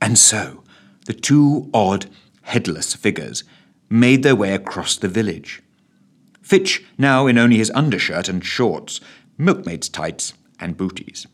And 0.00 0.18
so, 0.18 0.62
the 1.06 1.12
two 1.12 1.68
odd, 1.74 2.06
headless 2.42 2.94
figures 2.94 3.44
made 3.90 4.22
their 4.22 4.36
way 4.36 4.54
across 4.54 4.96
the 4.96 5.08
village. 5.08 5.62
Fitch 6.40 6.84
now 6.96 7.26
in 7.26 7.38
only 7.38 7.56
his 7.56 7.70
undershirt 7.74 8.28
and 8.28 8.44
shorts, 8.44 9.00
milkmaid's 9.36 9.88
tights 9.88 10.34
and 10.60 10.76
booties. 10.76 11.26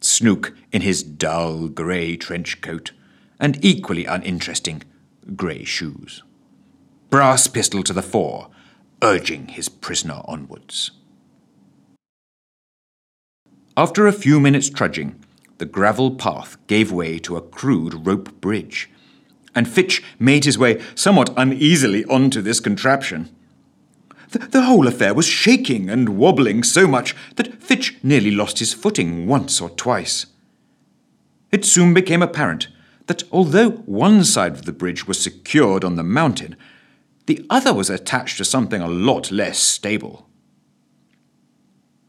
Snook 0.00 0.54
in 0.72 0.82
his 0.82 1.02
dull 1.02 1.68
grey 1.68 2.16
trench 2.16 2.60
coat, 2.60 2.92
and 3.40 3.62
equally 3.64 4.04
uninteresting 4.04 4.82
grey 5.34 5.64
shoes. 5.64 6.22
Brass 7.10 7.46
pistol 7.46 7.82
to 7.82 7.92
the 7.92 8.02
fore, 8.02 8.48
urging 9.02 9.48
his 9.48 9.68
prisoner 9.68 10.22
onwards. 10.24 10.90
After 13.78 14.06
a 14.06 14.12
few 14.12 14.40
minutes 14.40 14.70
trudging, 14.70 15.22
the 15.58 15.66
gravel 15.66 16.12
path 16.12 16.56
gave 16.66 16.90
way 16.90 17.18
to 17.18 17.36
a 17.36 17.42
crude 17.42 18.06
rope 18.06 18.40
bridge, 18.40 18.88
and 19.54 19.68
Fitch 19.68 20.02
made 20.18 20.46
his 20.46 20.56
way 20.56 20.82
somewhat 20.94 21.34
uneasily 21.36 22.02
onto 22.06 22.40
this 22.40 22.58
contraption. 22.58 23.28
The, 24.30 24.38
the, 24.38 24.62
whole 24.62 24.86
affair 24.86 25.12
was 25.12 25.26
shaking 25.26 25.90
and 25.90 26.16
wobbling 26.16 26.62
so 26.62 26.86
much 26.86 27.14
that 27.36 27.62
Fitch 27.62 27.98
nearly 28.02 28.30
lost 28.30 28.60
his 28.60 28.72
footing 28.72 29.26
once 29.26 29.60
or 29.60 29.68
twice. 29.68 30.24
It 31.52 31.66
soon 31.66 31.92
became 31.92 32.22
apparent 32.22 32.68
that 33.08 33.24
although 33.30 33.70
one 33.70 34.24
side 34.24 34.52
of 34.52 34.64
the 34.64 34.72
bridge 34.72 35.06
was 35.06 35.22
secured 35.22 35.84
on 35.84 35.96
the 35.96 36.02
mountain, 36.02 36.56
the 37.26 37.44
other 37.50 37.74
was 37.74 37.90
attached 37.90 38.38
to 38.38 38.44
something 38.44 38.80
a 38.80 38.88
lot 38.88 39.30
less 39.30 39.58
stable. 39.58 40.26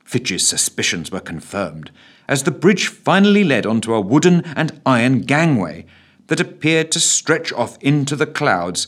Fitch's 0.07 0.47
suspicions 0.47 1.11
were 1.11 1.19
confirmed 1.19 1.91
as 2.29 2.43
the 2.43 2.51
bridge 2.51 2.87
finally 2.87 3.43
led 3.43 3.65
onto 3.65 3.93
a 3.93 3.99
wooden 3.99 4.41
and 4.55 4.79
iron 4.85 5.19
gangway 5.19 5.85
that 6.27 6.39
appeared 6.39 6.93
to 6.93 6.99
stretch 6.99 7.51
off 7.51 7.77
into 7.81 8.15
the 8.15 8.25
clouds 8.25 8.87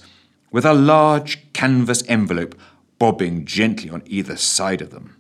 with 0.50 0.66
a 0.66 0.74
large 0.74 1.52
canvas 1.52 2.04
envelope 2.08 2.58
bobbing 3.00 3.44
gently 3.44 3.90
on 3.90 4.02
either 4.06 4.38
side 4.38 4.82
of 4.82 4.92
them. 4.92 5.18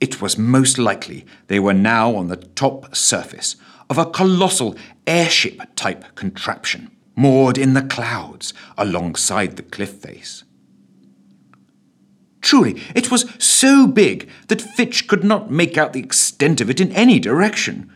It 0.00 0.22
was 0.22 0.38
most 0.38 0.78
likely 0.78 1.26
they 1.46 1.60
were 1.60 1.74
now 1.74 2.16
on 2.16 2.28
the 2.28 2.36
top 2.36 2.96
surface 2.96 3.56
of 3.90 3.98
a 3.98 4.06
colossal 4.06 4.76
airship 5.06 5.60
type 5.76 6.06
contraption 6.14 6.90
moored 7.14 7.58
in 7.58 7.74
the 7.74 7.82
clouds 7.82 8.54
alongside 8.78 9.56
the 9.56 9.62
cliff 9.62 9.92
face. 9.92 10.44
Truly, 12.52 12.82
it 12.94 13.10
was 13.10 13.34
so 13.38 13.86
big 13.86 14.28
that 14.48 14.60
Fitch 14.60 15.08
could 15.08 15.24
not 15.24 15.50
make 15.50 15.78
out 15.78 15.94
the 15.94 16.02
extent 16.02 16.60
of 16.60 16.68
it 16.68 16.82
in 16.82 16.92
any 16.92 17.18
direction, 17.18 17.90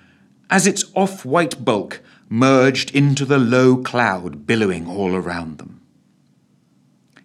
as 0.49 0.67
its 0.67 0.83
off 0.95 1.27
white 1.27 1.63
bulk 1.63 2.01
merged 2.31 2.91
into 2.95 3.27
the 3.27 3.37
low 3.37 3.77
cloud 3.77 4.47
billowing 4.47 4.87
all 4.89 5.15
around 5.15 5.59
them. 5.59 5.83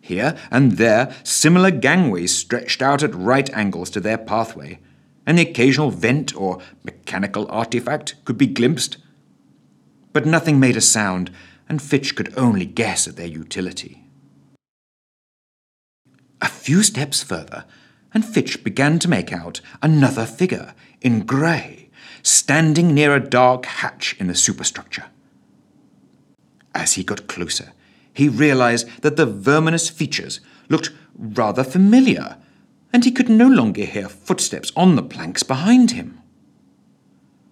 Here 0.02 0.38
and 0.52 0.74
there, 0.74 1.16
similar 1.24 1.72
gangways 1.72 2.36
stretched 2.36 2.82
out 2.82 3.02
at 3.02 3.16
right 3.16 3.50
angles 3.54 3.90
to 3.92 4.02
their 4.02 4.18
pathway, 4.18 4.80
and 5.26 5.38
the 5.38 5.44
occasional 5.50 5.90
vent 5.90 6.36
or 6.36 6.60
mechanical 6.84 7.50
artifact 7.50 8.16
could 8.26 8.38
be 8.38 8.48
glimpsed. 8.48 8.98
But 10.12 10.26
nothing 10.26 10.60
made 10.60 10.76
a 10.76 10.82
sound, 10.82 11.32
and 11.70 11.82
Fitch 11.82 12.14
could 12.14 12.34
only 12.38 12.66
guess 12.66 13.08
at 13.08 13.16
their 13.16 13.26
utility. 13.26 14.01
A 16.42 16.48
few 16.48 16.84
steps 16.84 17.24
further, 17.24 17.66
and 18.14 18.26
Fitch 18.26 18.64
began 18.64 19.00
to 19.00 19.10
make 19.10 19.32
out 19.32 19.62
another 19.82 20.26
figure 20.26 20.74
in 21.02 21.26
grey, 21.26 21.90
standing 22.24 22.94
near 22.94 23.16
a 23.16 23.20
dark 23.20 23.66
hatch 23.66 24.16
in 24.20 24.28
the 24.28 24.36
superstructure. 24.36 25.06
As 26.74 26.94
he 26.94 27.04
got 27.04 27.28
closer, 27.28 27.74
he 28.14 28.28
realized 28.28 28.88
that 29.02 29.18
the 29.18 29.26
verminous 29.26 29.90
features 29.90 30.40
looked 30.70 30.92
rather 31.18 31.64
familiar, 31.64 32.38
and 32.92 33.06
he 33.06 33.12
could 33.12 33.30
no 33.30 33.48
longer 33.48 33.86
hear 33.86 34.10
footsteps 34.10 34.72
on 34.76 34.96
the 34.96 35.04
planks 35.04 35.44
behind 35.44 35.92
him. 35.92 36.20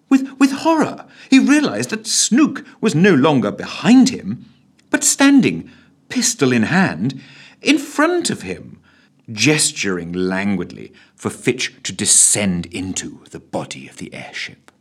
With, 0.09 0.27
with 0.39 0.51
horror, 0.51 1.05
he 1.29 1.39
realized 1.39 1.91
that 1.91 2.07
Snook 2.07 2.65
was 2.81 2.95
no 2.95 3.13
longer 3.13 3.51
behind 3.51 4.09
him, 4.09 4.45
but 4.89 5.03
standing, 5.03 5.69
pistol 6.09 6.51
in 6.51 6.63
hand, 6.63 7.21
in 7.61 7.77
front 7.77 8.29
of 8.29 8.41
him, 8.41 8.78
gesturing 9.31 10.11
languidly 10.13 10.93
for 11.15 11.29
Fitch 11.29 11.75
to 11.83 11.93
descend 11.93 12.65
into 12.67 13.23
the 13.31 13.39
body 13.39 13.87
of 13.87 13.97
the 13.97 14.13
airship. 14.13 14.71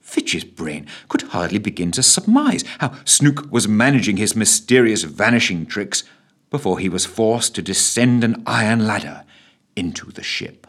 Fitch's 0.00 0.44
brain 0.44 0.86
could 1.08 1.22
hardly 1.22 1.58
begin 1.58 1.90
to 1.92 2.02
surmise 2.02 2.64
how 2.78 2.94
Snook 3.04 3.50
was 3.52 3.68
managing 3.68 4.16
his 4.16 4.34
mysterious 4.34 5.02
vanishing 5.02 5.66
tricks 5.66 6.02
before 6.50 6.78
he 6.78 6.88
was 6.88 7.04
forced 7.04 7.54
to 7.54 7.62
descend 7.62 8.24
an 8.24 8.42
iron 8.46 8.86
ladder 8.86 9.24
into 9.76 10.10
the 10.10 10.22
ship. 10.22 10.66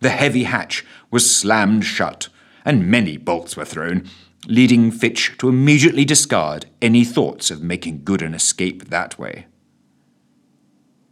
The 0.00 0.10
heavy 0.10 0.44
hatch 0.44 0.84
was 1.10 1.34
slammed 1.34 1.84
shut, 1.84 2.28
and 2.64 2.88
many 2.88 3.16
bolts 3.16 3.56
were 3.56 3.64
thrown, 3.64 4.08
leading 4.46 4.90
Fitch 4.90 5.36
to 5.38 5.48
immediately 5.48 6.04
discard 6.04 6.66
any 6.82 7.04
thoughts 7.04 7.50
of 7.50 7.62
making 7.62 8.02
good 8.04 8.20
an 8.20 8.34
escape 8.34 8.90
that 8.90 9.18
way. 9.18 9.46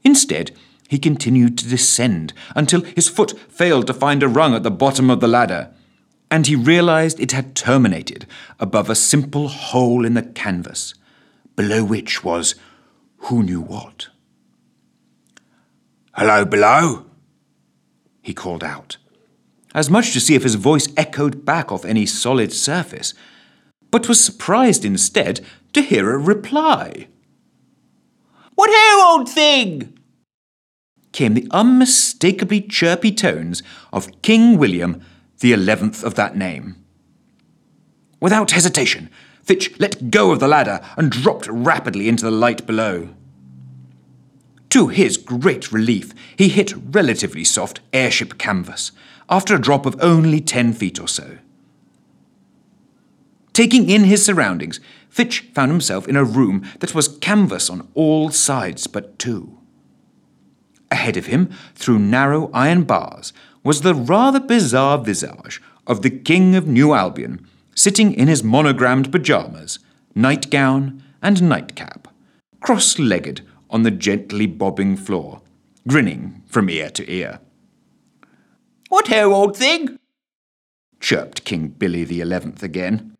Instead, 0.04 0.52
he 0.88 0.98
continued 0.98 1.56
to 1.58 1.68
descend 1.68 2.32
until 2.54 2.82
his 2.82 3.08
foot 3.08 3.38
failed 3.48 3.86
to 3.86 3.94
find 3.94 4.22
a 4.22 4.28
rung 4.28 4.54
at 4.54 4.62
the 4.62 4.70
bottom 4.70 5.10
of 5.10 5.20
the 5.20 5.28
ladder, 5.28 5.70
and 6.30 6.46
he 6.46 6.56
realized 6.56 7.18
it 7.18 7.32
had 7.32 7.54
terminated 7.54 8.26
above 8.60 8.90
a 8.90 8.94
simple 8.94 9.48
hole 9.48 10.04
in 10.04 10.14
the 10.14 10.22
canvas, 10.22 10.94
below 11.56 11.82
which 11.82 12.22
was 12.22 12.54
who 13.18 13.42
knew 13.42 13.60
what. 13.60 14.08
Hello, 16.14 16.44
below? 16.44 17.06
he 18.22 18.34
called 18.34 18.64
out, 18.64 18.96
as 19.74 19.90
much 19.90 20.12
to 20.12 20.20
see 20.20 20.34
if 20.34 20.42
his 20.42 20.54
voice 20.54 20.88
echoed 20.96 21.44
back 21.44 21.72
off 21.72 21.84
any 21.84 22.06
solid 22.06 22.52
surface, 22.52 23.14
but 23.90 24.08
was 24.08 24.22
surprised 24.22 24.84
instead 24.84 25.40
to 25.72 25.82
hear 25.82 26.12
a 26.12 26.18
reply. 26.18 27.08
What 28.54 28.70
ho, 28.72 29.18
old 29.18 29.28
thing? 29.28 29.98
came 31.12 31.34
the 31.34 31.46
unmistakably 31.52 32.60
chirpy 32.60 33.12
tones 33.12 33.62
of 33.92 34.10
King 34.20 34.58
William, 34.58 35.00
the 35.38 35.52
eleventh 35.52 36.02
of 36.02 36.16
that 36.16 36.36
name. 36.36 36.84
Without 38.20 38.50
hesitation, 38.50 39.08
Fitch 39.42 39.78
let 39.78 40.10
go 40.10 40.32
of 40.32 40.40
the 40.40 40.48
ladder 40.48 40.80
and 40.96 41.12
dropped 41.12 41.46
rapidly 41.48 42.08
into 42.08 42.24
the 42.24 42.30
light 42.30 42.66
below. 42.66 43.10
To 44.70 44.88
his 44.88 45.16
great 45.16 45.70
relief, 45.70 46.12
he 46.36 46.48
hit 46.48 46.74
relatively 46.76 47.44
soft 47.44 47.80
airship 47.92 48.38
canvas 48.38 48.90
after 49.28 49.54
a 49.54 49.60
drop 49.60 49.86
of 49.86 49.96
only 50.00 50.40
10 50.40 50.72
feet 50.72 50.98
or 50.98 51.06
so. 51.06 51.38
Taking 53.52 53.88
in 53.88 54.02
his 54.04 54.24
surroundings, 54.24 54.80
Fitch 55.14 55.42
found 55.54 55.70
himself 55.70 56.08
in 56.08 56.16
a 56.16 56.24
room 56.24 56.68
that 56.80 56.92
was 56.92 57.06
canvas 57.06 57.70
on 57.70 57.86
all 57.94 58.30
sides 58.30 58.88
but 58.88 59.16
two. 59.16 59.56
Ahead 60.90 61.16
of 61.16 61.26
him, 61.26 61.50
through 61.76 62.00
narrow 62.00 62.50
iron 62.52 62.82
bars, 62.82 63.32
was 63.62 63.82
the 63.82 63.94
rather 63.94 64.40
bizarre 64.40 64.98
visage 64.98 65.62
of 65.86 66.02
the 66.02 66.10
King 66.10 66.56
of 66.56 66.66
New 66.66 66.94
Albion, 66.94 67.46
sitting 67.76 68.12
in 68.12 68.26
his 68.26 68.42
monogrammed 68.42 69.12
pyjamas, 69.12 69.78
nightgown, 70.16 71.00
and 71.22 71.42
nightcap, 71.42 72.08
cross 72.60 72.98
legged 72.98 73.42
on 73.70 73.84
the 73.84 73.92
gently 73.92 74.46
bobbing 74.46 74.96
floor, 74.96 75.42
grinning 75.86 76.42
from 76.46 76.68
ear 76.68 76.90
to 76.90 77.08
ear. 77.08 77.38
What 78.88 79.06
ho, 79.06 79.32
old 79.32 79.56
thing? 79.56 79.96
chirped 80.98 81.44
King 81.44 81.68
Billy 81.68 82.02
the 82.02 82.20
Eleventh 82.20 82.64
again. 82.64 83.13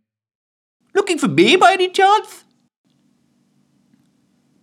Looking 0.94 1.18
for 1.18 1.28
me 1.28 1.56
by 1.56 1.72
any 1.72 1.88
chance? 1.88 2.44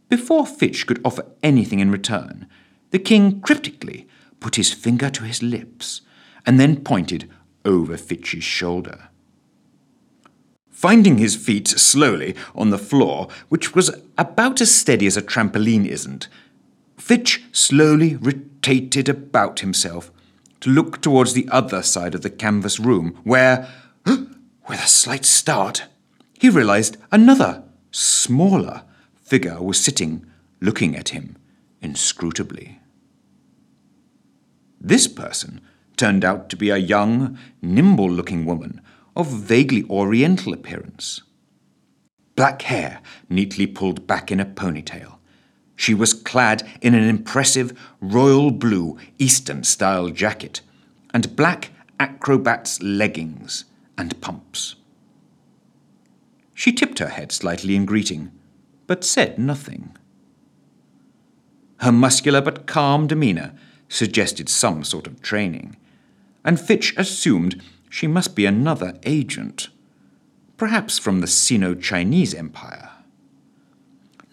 Before 0.09 0.45
Fitch 0.45 0.87
could 0.87 1.01
offer 1.05 1.25
anything 1.43 1.79
in 1.79 1.91
return, 1.91 2.47
the 2.91 2.99
king 2.99 3.41
cryptically 3.41 4.07
put 4.39 4.55
his 4.55 4.73
finger 4.73 5.09
to 5.09 5.23
his 5.23 5.43
lips 5.43 6.01
and 6.45 6.59
then 6.59 6.83
pointed 6.83 7.29
over 7.63 7.97
Fitch's 7.97 8.43
shoulder. 8.43 9.09
Finding 10.69 11.17
his 11.17 11.35
feet 11.35 11.67
slowly 11.67 12.35
on 12.55 12.71
the 12.71 12.77
floor, 12.77 13.27
which 13.49 13.75
was 13.75 13.95
about 14.17 14.61
as 14.61 14.73
steady 14.73 15.05
as 15.05 15.15
a 15.15 15.21
trampoline 15.21 15.85
isn't, 15.85 16.27
Fitch 16.97 17.43
slowly 17.51 18.15
rotated 18.15 19.07
about 19.07 19.59
himself 19.59 20.11
to 20.59 20.69
look 20.69 21.01
towards 21.01 21.33
the 21.33 21.47
other 21.51 21.81
side 21.81 22.15
of 22.15 22.21
the 22.21 22.29
canvas 22.29 22.79
room, 22.79 23.19
where, 23.23 23.69
with 24.05 24.83
a 24.83 24.87
slight 24.87 25.25
start, 25.25 25.85
he 26.41 26.49
realized 26.49 26.97
another, 27.11 27.61
smaller 27.91 28.81
figure 29.21 29.61
was 29.61 29.79
sitting, 29.79 30.25
looking 30.59 30.95
at 30.95 31.09
him 31.09 31.37
inscrutably. 31.83 32.79
This 34.79 35.07
person 35.07 35.61
turned 35.97 36.25
out 36.25 36.49
to 36.49 36.55
be 36.55 36.71
a 36.71 36.77
young, 36.77 37.37
nimble 37.61 38.09
looking 38.09 38.43
woman 38.43 38.81
of 39.15 39.27
vaguely 39.27 39.85
oriental 39.87 40.51
appearance. 40.51 41.21
Black 42.35 42.63
hair 42.63 43.01
neatly 43.29 43.67
pulled 43.67 44.07
back 44.07 44.31
in 44.31 44.39
a 44.39 44.45
ponytail. 44.45 45.17
She 45.75 45.93
was 45.93 46.15
clad 46.15 46.67
in 46.81 46.95
an 46.95 47.07
impressive 47.07 47.79
royal 48.01 48.49
blue 48.49 48.97
Eastern 49.19 49.63
style 49.63 50.09
jacket 50.09 50.61
and 51.13 51.35
black 51.35 51.69
acrobat's 51.99 52.81
leggings 52.81 53.65
and 53.95 54.19
pumps. 54.21 54.73
She 56.61 56.71
tipped 56.71 56.99
her 56.99 57.07
head 57.07 57.31
slightly 57.31 57.75
in 57.75 57.85
greeting, 57.85 58.29
but 58.85 59.03
said 59.03 59.39
nothing. 59.39 59.97
Her 61.77 61.91
muscular 61.91 62.39
but 62.39 62.67
calm 62.67 63.07
demeanour 63.07 63.53
suggested 63.89 64.47
some 64.47 64.83
sort 64.83 65.07
of 65.07 65.23
training, 65.23 65.75
and 66.45 66.61
Fitch 66.61 66.93
assumed 66.97 67.63
she 67.89 68.05
must 68.05 68.35
be 68.35 68.45
another 68.45 68.99
agent, 69.07 69.69
perhaps 70.55 70.99
from 70.99 71.19
the 71.19 71.25
Sino 71.25 71.73
Chinese 71.73 72.35
Empire. 72.35 72.91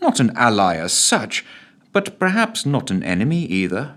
Not 0.02 0.20
an 0.20 0.36
ally 0.36 0.76
as 0.76 0.92
such, 0.92 1.46
but 1.94 2.18
perhaps 2.18 2.66
not 2.66 2.90
an 2.90 3.02
enemy 3.02 3.46
either. 3.46 3.96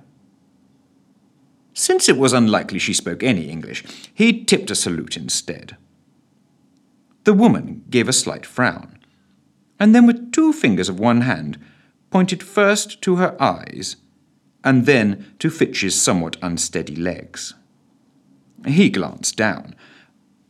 Since 1.74 2.08
it 2.08 2.18
was 2.18 2.32
unlikely 2.32 2.80
she 2.80 2.94
spoke 2.94 3.24
any 3.24 3.50
English, 3.50 3.84
he 4.14 4.46
tipped 4.46 4.72
a 4.72 4.76
salute 4.76 5.18
instead. 5.18 5.76
The 7.24 7.34
woman 7.34 7.84
gave 7.90 8.08
a 8.08 8.14
slight 8.14 8.46
frown, 8.46 8.98
and 9.80 9.94
then 9.94 10.08
with 10.08 10.32
two 10.32 10.54
fingers 10.54 10.90
of 10.90 11.00
one 11.00 11.22
hand 11.22 11.60
pointed 12.10 12.44
first 12.44 13.02
to 13.04 13.16
her 13.18 13.42
eyes 13.42 13.96
and 14.64 14.86
then 14.86 15.34
to 15.40 15.50
Fitch's 15.50 16.00
somewhat 16.00 16.38
unsteady 16.42 16.96
legs. 16.96 17.54
He 18.66 18.90
glanced 18.90 19.38
down, 19.38 19.76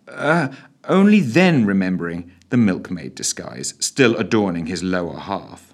uh, 0.07 0.49
only 0.85 1.21
then 1.21 1.65
remembering 1.65 2.31
the 2.49 2.57
milkmaid 2.57 3.15
disguise 3.15 3.73
still 3.79 4.15
adorning 4.17 4.65
his 4.65 4.83
lower 4.83 5.17
half. 5.17 5.73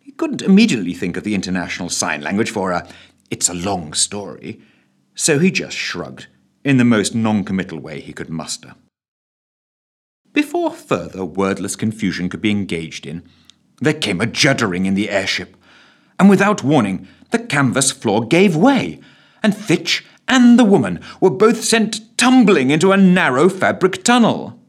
He 0.00 0.12
couldn't 0.12 0.42
immediately 0.42 0.94
think 0.94 1.16
of 1.16 1.24
the 1.24 1.34
international 1.34 1.90
sign 1.90 2.22
language 2.22 2.50
for 2.50 2.72
a 2.72 2.88
it's 3.30 3.50
a 3.50 3.54
long 3.54 3.92
story, 3.92 4.60
so 5.14 5.38
he 5.38 5.50
just 5.50 5.76
shrugged 5.76 6.28
in 6.64 6.78
the 6.78 6.84
most 6.84 7.14
non-committal 7.14 7.78
way 7.78 8.00
he 8.00 8.14
could 8.14 8.30
muster. 8.30 8.74
Before 10.38 10.70
further 10.70 11.24
wordless 11.24 11.74
confusion 11.74 12.28
could 12.28 12.40
be 12.40 12.52
engaged 12.52 13.06
in, 13.06 13.24
there 13.80 13.92
came 13.92 14.20
a 14.20 14.24
juddering 14.24 14.86
in 14.86 14.94
the 14.94 15.10
airship, 15.10 15.56
and 16.16 16.30
without 16.30 16.62
warning, 16.62 17.08
the 17.32 17.40
canvas 17.40 17.90
floor 17.90 18.24
gave 18.24 18.54
way, 18.54 19.00
and 19.42 19.56
Fitch 19.56 20.06
and 20.28 20.56
the 20.56 20.62
woman 20.62 21.00
were 21.20 21.28
both 21.28 21.64
sent 21.64 22.16
tumbling 22.16 22.70
into 22.70 22.92
a 22.92 22.96
narrow 22.96 23.48
fabric 23.48 24.04
tunnel. 24.04 24.60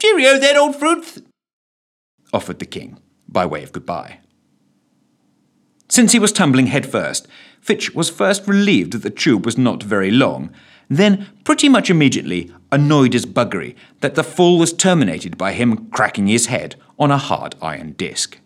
Cheerio 0.00 0.38
then, 0.38 0.56
old 0.56 0.74
fruits, 0.74 1.20
offered 2.32 2.60
the 2.60 2.64
king, 2.64 2.98
by 3.28 3.44
way 3.44 3.62
of 3.62 3.72
goodbye. 3.72 4.20
Since 5.90 6.12
he 6.12 6.18
was 6.18 6.32
tumbling 6.32 6.68
headfirst, 6.68 7.28
Fitch 7.60 7.94
was 7.94 8.08
first 8.08 8.48
relieved 8.48 8.92
that 8.92 9.02
the 9.02 9.10
tube 9.10 9.44
was 9.44 9.58
not 9.58 9.82
very 9.82 10.10
long, 10.10 10.50
then, 10.90 11.28
pretty 11.44 11.68
much 11.68 11.88
immediately, 11.88 12.52
annoyed 12.72 13.14
as 13.14 13.24
buggery 13.24 13.76
that 14.00 14.16
the 14.16 14.24
fall 14.24 14.58
was 14.58 14.72
terminated 14.72 15.38
by 15.38 15.52
him 15.52 15.88
cracking 15.90 16.26
his 16.26 16.46
head 16.46 16.74
on 16.98 17.12
a 17.12 17.16
hard 17.16 17.54
iron 17.62 17.92
disc. 17.92 18.38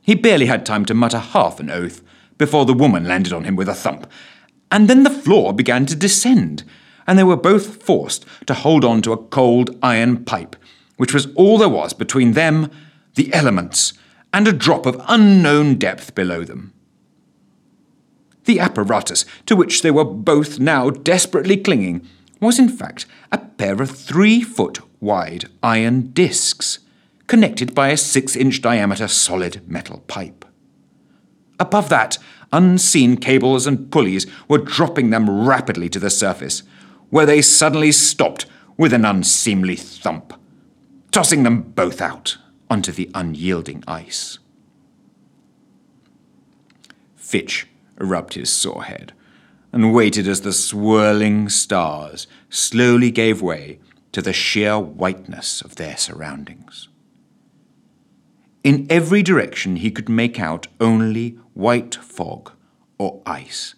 He 0.00 0.14
barely 0.14 0.46
had 0.46 0.64
time 0.64 0.86
to 0.86 0.94
mutter 0.94 1.18
half 1.18 1.60
an 1.60 1.70
oath 1.70 2.02
before 2.38 2.64
the 2.64 2.72
woman 2.72 3.06
landed 3.06 3.34
on 3.34 3.44
him 3.44 3.54
with 3.54 3.68
a 3.68 3.74
thump, 3.74 4.10
and 4.72 4.88
then 4.88 5.02
the 5.02 5.10
floor 5.10 5.52
began 5.52 5.84
to 5.86 5.94
descend, 5.94 6.64
and 7.06 7.18
they 7.18 7.24
were 7.24 7.36
both 7.36 7.82
forced 7.82 8.24
to 8.46 8.54
hold 8.54 8.84
on 8.84 9.02
to 9.02 9.12
a 9.12 9.16
cold 9.16 9.76
iron 9.82 10.24
pipe, 10.24 10.56
which 10.96 11.12
was 11.12 11.26
all 11.34 11.58
there 11.58 11.68
was 11.68 11.92
between 11.92 12.32
them, 12.32 12.70
the 13.14 13.32
elements, 13.34 13.92
and 14.32 14.48
a 14.48 14.52
drop 14.52 14.86
of 14.86 15.00
unknown 15.06 15.74
depth 15.74 16.14
below 16.14 16.44
them. 16.44 16.72
The 18.46 18.60
apparatus 18.60 19.24
to 19.46 19.56
which 19.56 19.82
they 19.82 19.90
were 19.90 20.04
both 20.04 20.58
now 20.58 20.90
desperately 20.90 21.56
clinging 21.56 22.08
was 22.40 22.58
in 22.58 22.68
fact 22.68 23.06
a 23.32 23.38
pair 23.38 23.82
of 23.82 23.90
three 23.90 24.40
foot 24.40 24.78
wide 25.00 25.46
iron 25.62 26.12
discs, 26.12 26.78
connected 27.26 27.74
by 27.74 27.88
a 27.88 27.96
six 27.96 28.36
inch 28.36 28.62
diameter 28.62 29.08
solid 29.08 29.68
metal 29.68 29.98
pipe. 30.06 30.44
Above 31.58 31.88
that, 31.88 32.18
unseen 32.52 33.16
cables 33.16 33.66
and 33.66 33.90
pulleys 33.90 34.26
were 34.48 34.58
dropping 34.58 35.10
them 35.10 35.46
rapidly 35.46 35.88
to 35.88 35.98
the 35.98 36.10
surface, 36.10 36.62
where 37.10 37.26
they 37.26 37.42
suddenly 37.42 37.90
stopped 37.90 38.46
with 38.76 38.92
an 38.92 39.04
unseemly 39.04 39.74
thump, 39.74 40.34
tossing 41.10 41.42
them 41.42 41.62
both 41.62 42.00
out 42.00 42.36
onto 42.70 42.92
the 42.92 43.10
unyielding 43.14 43.82
ice. 43.88 44.38
Fitch 47.16 47.66
rubbed 47.98 48.34
his 48.34 48.50
sore 48.50 48.84
head 48.84 49.12
and 49.72 49.92
waited 49.92 50.26
as 50.26 50.40
the 50.40 50.52
swirling 50.52 51.48
stars 51.48 52.26
slowly 52.48 53.10
gave 53.10 53.42
way 53.42 53.78
to 54.12 54.22
the 54.22 54.32
sheer 54.32 54.78
whiteness 54.78 55.60
of 55.60 55.76
their 55.76 55.96
surroundings. 55.96 56.88
In 58.64 58.86
every 58.88 59.22
direction 59.22 59.76
he 59.76 59.90
could 59.90 60.08
make 60.08 60.40
out 60.40 60.66
only 60.80 61.38
white 61.54 61.94
fog 61.96 62.52
or 62.98 63.20
ice, 63.26 63.74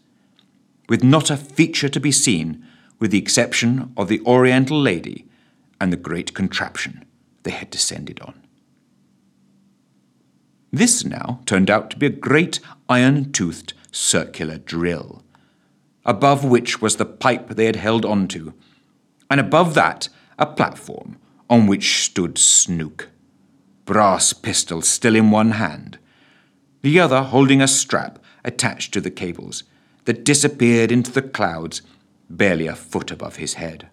with 0.88 1.02
not 1.02 1.30
a 1.30 1.36
feature 1.36 1.88
to 1.88 2.00
be 2.00 2.12
seen 2.12 2.64
with 2.98 3.10
the 3.10 3.18
exception 3.18 3.92
of 3.96 4.08
the 4.08 4.20
Oriental 4.20 4.80
lady 4.80 5.26
and 5.80 5.92
the 5.92 5.96
great 5.96 6.34
contraption 6.34 7.04
they 7.42 7.50
had 7.50 7.70
descended 7.70 8.20
on. 8.20 8.40
This 10.72 11.04
now 11.04 11.40
turned 11.46 11.70
out 11.70 11.90
to 11.90 11.98
be 11.98 12.06
a 12.06 12.10
great 12.10 12.60
iron 12.88 13.32
toothed 13.32 13.72
circular 13.92 14.58
drill, 14.58 15.22
above 16.04 16.44
which 16.44 16.80
was 16.80 16.96
the 16.96 17.04
pipe 17.04 17.50
they 17.50 17.66
had 17.66 17.76
held 17.76 18.04
onto, 18.04 18.52
and 19.30 19.40
above 19.40 19.74
that 19.74 20.08
a 20.38 20.46
platform 20.46 21.16
on 21.50 21.66
which 21.66 22.04
stood 22.04 22.38
Snook, 22.38 23.08
brass 23.84 24.32
pistol 24.32 24.82
still 24.82 25.16
in 25.16 25.30
one 25.30 25.52
hand, 25.52 25.98
the 26.82 27.00
other 27.00 27.22
holding 27.22 27.60
a 27.60 27.68
strap 27.68 28.18
attached 28.44 28.92
to 28.94 29.00
the 29.00 29.10
cables 29.10 29.64
that 30.04 30.24
disappeared 30.24 30.92
into 30.92 31.10
the 31.10 31.22
clouds 31.22 31.82
barely 32.30 32.66
a 32.66 32.74
foot 32.74 33.10
above 33.10 33.36
his 33.36 33.54
head. 33.54 33.88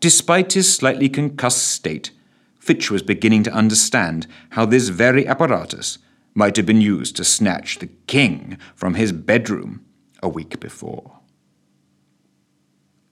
Despite 0.00 0.52
his 0.52 0.72
slightly 0.72 1.08
concussed 1.08 1.66
state, 1.66 2.10
Fitch 2.58 2.90
was 2.90 3.02
beginning 3.02 3.42
to 3.44 3.52
understand 3.52 4.26
how 4.50 4.66
this 4.66 4.88
very 4.88 5.26
apparatus 5.26 5.98
might 6.36 6.56
have 6.56 6.66
been 6.66 6.82
used 6.82 7.16
to 7.16 7.24
snatch 7.24 7.78
the 7.78 7.88
king 8.06 8.58
from 8.74 8.94
his 8.94 9.10
bedroom 9.10 9.84
a 10.22 10.28
week 10.28 10.60
before. 10.60 11.18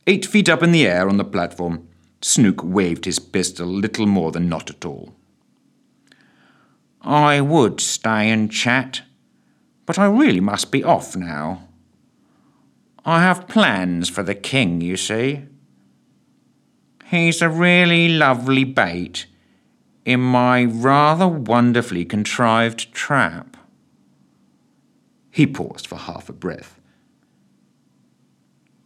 Eight 0.06 0.26
feet 0.26 0.50
up 0.50 0.62
in 0.62 0.72
the 0.72 0.86
air 0.86 1.08
on 1.08 1.16
the 1.16 1.24
platform, 1.24 1.88
Snook 2.20 2.62
waved 2.62 3.06
his 3.06 3.18
pistol 3.18 3.66
little 3.66 4.06
more 4.06 4.30
than 4.30 4.48
not 4.48 4.68
at 4.68 4.84
all. 4.84 5.14
I 7.00 7.40
would 7.40 7.80
stay 7.80 8.28
and 8.28 8.52
chat, 8.52 9.00
but 9.86 9.98
I 9.98 10.04
really 10.04 10.40
must 10.40 10.70
be 10.70 10.84
off 10.84 11.16
now. 11.16 11.68
I 13.06 13.22
have 13.22 13.48
plans 13.48 14.10
for 14.10 14.22
the 14.22 14.34
king, 14.34 14.82
you 14.82 14.98
see. 14.98 15.44
He's 17.06 17.40
a 17.40 17.48
really 17.48 18.08
lovely 18.08 18.64
bait 18.64 19.26
in 20.04 20.20
my 20.20 20.64
rather 20.64 21.26
wonderfully 21.26 22.04
contrived 22.04 22.92
trap. 22.92 23.56
He 25.30 25.46
paused 25.46 25.86
for 25.86 25.96
half 25.96 26.28
a 26.28 26.32
breath. 26.32 26.80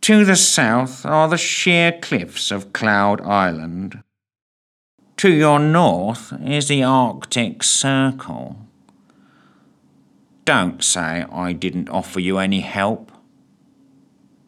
To 0.02 0.24
the 0.24 0.36
south 0.36 1.04
are 1.04 1.28
the 1.28 1.36
sheer 1.36 1.92
cliffs 1.92 2.50
of 2.50 2.72
Cloud 2.72 3.20
Island. 3.20 4.02
To 5.18 5.30
your 5.30 5.58
north 5.58 6.32
is 6.42 6.68
the 6.68 6.82
Arctic 6.82 7.62
Circle. 7.62 8.56
Don't 10.44 10.82
say 10.82 11.26
I 11.30 11.52
didn't 11.52 11.90
offer 11.90 12.20
you 12.20 12.38
any 12.38 12.60
help. 12.60 13.12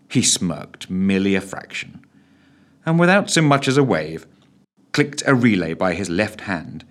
He 0.08 0.22
smirked 0.22 0.88
merely 0.88 1.34
a 1.34 1.40
fraction, 1.40 2.06
and 2.86 2.98
without 2.98 3.30
so 3.30 3.42
much 3.42 3.68
as 3.68 3.76
a 3.76 3.84
wave, 3.84 4.26
clicked 4.93 5.22
a 5.26 5.34
relay 5.34 5.74
by 5.74 5.95
his 5.95 6.11
left 6.11 6.43
hand, 6.43 6.84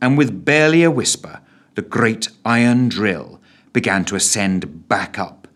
and 0.00 0.16
with 0.16 0.44
barely 0.44 0.82
a 0.82 0.90
whisper, 0.90 1.40
the 1.74 1.82
great 1.82 2.28
iron 2.44 2.88
drill 2.88 3.40
began 3.72 4.04
to 4.04 4.16
ascend 4.16 4.88
back 4.88 5.18
up 5.18 5.48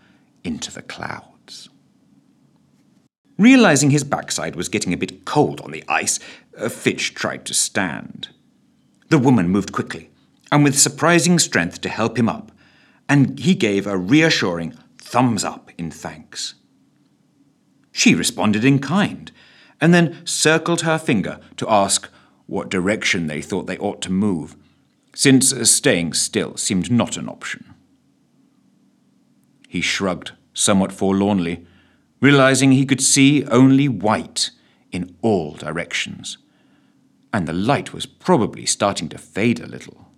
into 0.43 0.72
the 0.72 0.82
clouds. 0.82 1.68
Realizing 3.39 3.91
his 3.91 4.05
backside 4.05 4.55
was 4.55 4.68
getting 4.68 4.93
a 4.93 4.97
bit 4.97 5.24
cold 5.24 5.61
on 5.61 5.72
the 5.72 5.82
ice, 5.89 6.20
uh, 6.57 6.68
Fitch 6.68 7.14
tried 7.14 7.45
to 7.47 7.55
stand. 7.55 8.28
The 9.09 9.18
woman 9.18 9.49
moved 9.49 9.72
quickly, 9.72 10.11
and 10.53 10.62
with 10.62 10.78
surprising 10.78 11.39
strength 11.39 11.80
to 11.80 11.89
help 11.89 12.16
him 12.16 12.28
up, 12.28 12.53
and 13.09 13.39
he 13.39 13.55
gave 13.55 13.87
a 13.87 13.99
reassuring 13.99 14.74
thumbs 14.99 15.45
up 15.45 15.70
in 15.76 15.91
thanks. 15.91 16.55
She 17.91 18.14
responded 18.14 18.64
in 18.64 18.78
kind, 18.78 19.30
and 19.85 19.93
then 19.93 20.16
circled 20.24 20.80
her 20.80 20.97
finger 20.97 21.39
to 21.59 21.68
ask 21.68 22.09
what 22.47 22.70
direction 22.70 23.26
they 23.26 23.43
thought 23.43 23.66
they 23.66 23.76
ought 23.76 24.01
to 24.01 24.11
move, 24.11 24.57
since 25.14 25.53
staying 25.70 26.14
still 26.14 26.57
seemed 26.57 26.91
not 26.91 27.18
an 27.18 27.28
option. 27.28 27.74
He 29.68 29.82
shrugged 29.82 30.32
somewhat 30.55 30.91
forlornly, 30.91 31.66
realizing 32.18 32.72
he 32.72 32.87
could 32.87 33.03
see 33.03 33.45
only 33.49 33.87
white 33.87 34.53
in 34.91 35.14
all 35.20 35.53
directions, 35.53 36.39
and 37.30 37.47
the 37.47 37.53
light 37.53 37.93
was 37.93 38.07
probably 38.07 38.64
starting 38.64 39.11
to 39.11 39.18
fade 39.18 39.61
a 39.61 39.66
little. 39.66 40.09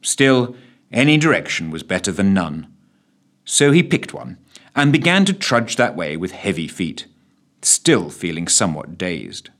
Still, 0.00 0.56
any 0.90 1.18
direction 1.18 1.70
was 1.70 1.82
better 1.82 2.10
than 2.10 2.32
none, 2.32 2.74
so 3.44 3.70
he 3.70 3.82
picked 3.82 4.14
one 4.14 4.38
and 4.74 4.90
began 4.90 5.26
to 5.26 5.34
trudge 5.34 5.76
that 5.76 5.94
way 5.94 6.16
with 6.16 6.32
heavy 6.32 6.66
feet, 6.66 7.04
still 7.62 8.10
feeling 8.10 8.48
somewhat 8.48 8.98
dazed. 8.98 9.50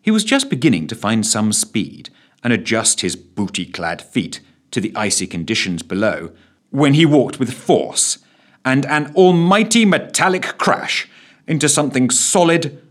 He 0.00 0.10
was 0.10 0.24
just 0.24 0.50
beginning 0.50 0.86
to 0.88 0.94
find 0.94 1.26
some 1.26 1.52
speed 1.52 2.10
and 2.42 2.52
adjust 2.52 3.00
his 3.00 3.16
booty 3.16 3.66
clad 3.66 4.00
feet 4.00 4.40
to 4.70 4.80
the 4.80 4.94
icy 4.94 5.26
conditions 5.26 5.82
below 5.82 6.30
when 6.70 6.94
he 6.94 7.06
walked 7.06 7.38
with 7.38 7.52
force 7.52 8.18
and 8.64 8.86
an 8.86 9.12
almighty 9.14 9.84
metallic 9.84 10.58
crash 10.58 11.08
into 11.46 11.68
something 11.68 12.10
solid, 12.10 12.82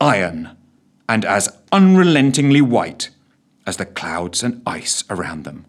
iron, 0.00 0.56
and 1.08 1.24
as 1.24 1.56
unrelentingly 1.72 2.60
white 2.60 3.10
as 3.66 3.76
the 3.76 3.86
clouds 3.86 4.42
and 4.42 4.62
ice 4.66 5.04
around 5.10 5.44
them. 5.44 5.64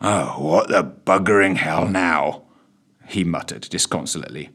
Oh, 0.00 0.36
what 0.38 0.68
the 0.68 0.84
buggering 0.84 1.56
hell 1.56 1.86
now? 1.86 2.42
He 3.08 3.24
muttered 3.24 3.62
disconsolately, 3.70 4.50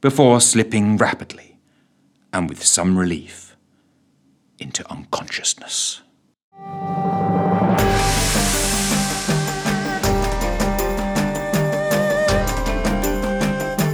before 0.00 0.40
slipping 0.40 0.96
rapidly, 0.96 1.58
and 2.32 2.48
with 2.48 2.64
some 2.64 2.96
relief, 2.96 3.56
into 4.58 4.88
unconsciousness. 4.90 6.02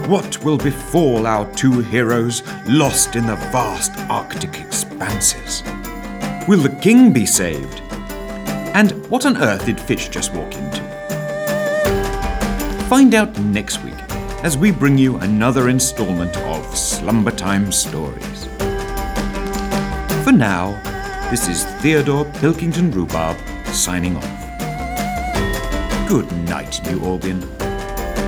What 0.09 0.45
will 0.45 0.59
befall 0.59 1.27
our 1.27 1.51
two 1.55 1.81
heroes 1.81 2.43
lost 2.69 3.17
in 3.17 3.27
the 3.27 3.37
vast 3.37 3.93
Arctic 4.11 4.61
expanses? 4.61 5.63
Will 6.47 6.61
the 6.61 6.77
king 6.83 7.15
be 7.15 7.25
saved? 7.25 7.81
And 8.75 9.07
what 9.07 9.25
on 9.25 9.39
earth 9.39 9.65
did 9.65 9.81
Fitch 9.81 10.11
just 10.11 10.35
walk 10.35 10.55
into? 10.55 10.92
Find 12.93 13.15
out 13.15 13.39
next 13.39 13.83
week 13.85 13.95
as 14.45 14.59
we 14.59 14.71
bring 14.71 14.99
you 14.99 15.17
another 15.17 15.71
installment 15.71 16.37
of 16.37 16.77
Slumber 16.77 17.31
Time 17.31 17.73
Stories. 17.73 18.45
For 20.23 20.31
now, 20.31 20.79
this 21.31 21.49
is 21.49 21.65
Theodore 21.81 22.27
Pilkington 22.41 22.91
Rhubarb 22.91 23.39
signing 23.69 24.15
off. 24.15 24.29
Good 26.07 26.31
night, 26.47 26.83
New 26.85 27.03
Albion. 27.03 27.43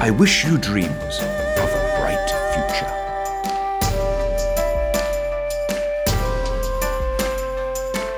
I 0.01 0.11
wish 0.11 0.47
you 0.47 0.57
dreams 0.57 1.19
of 1.59 1.69
a 1.69 1.97
bright 2.01 2.27
future. 2.55 2.93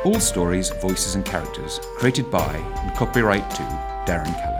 All 0.04 0.20
stories, 0.20 0.70
voices, 0.70 1.16
and 1.16 1.24
characters 1.24 1.80
created 1.96 2.30
by 2.30 2.54
and 2.54 2.94
copyright 2.94 3.50
to 3.50 3.62
Darren 4.06 4.32
Keller. 4.40 4.55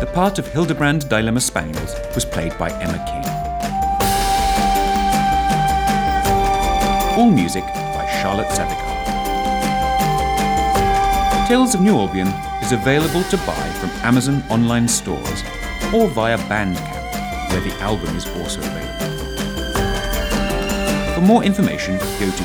The 0.00 0.06
part 0.06 0.38
of 0.38 0.46
Hildebrand 0.46 1.08
Dilemma 1.08 1.40
Spaniels 1.40 1.96
was 2.14 2.24
played 2.24 2.56
by 2.56 2.70
Emma 2.70 3.04
King. 3.04 3.24
All 7.18 7.28
music 7.28 7.64
by 7.64 8.06
Charlotte 8.22 8.46
Savikar. 8.46 8.86
Tales 11.48 11.74
of 11.74 11.80
New 11.80 11.98
Albion 11.98 12.28
is 12.62 12.70
available 12.70 13.24
to 13.24 13.36
buy 13.38 13.68
from 13.80 13.90
Amazon 14.04 14.44
online 14.50 14.86
stores 14.86 15.42
or 15.92 16.06
via 16.06 16.38
Bandcamp, 16.46 17.50
where 17.50 17.60
the 17.60 17.74
album 17.80 18.16
is 18.16 18.24
also 18.36 18.60
available. 18.60 18.86
For 21.14 21.22
more 21.22 21.42
information, 21.42 21.98
go 21.98 22.30
to 22.30 22.44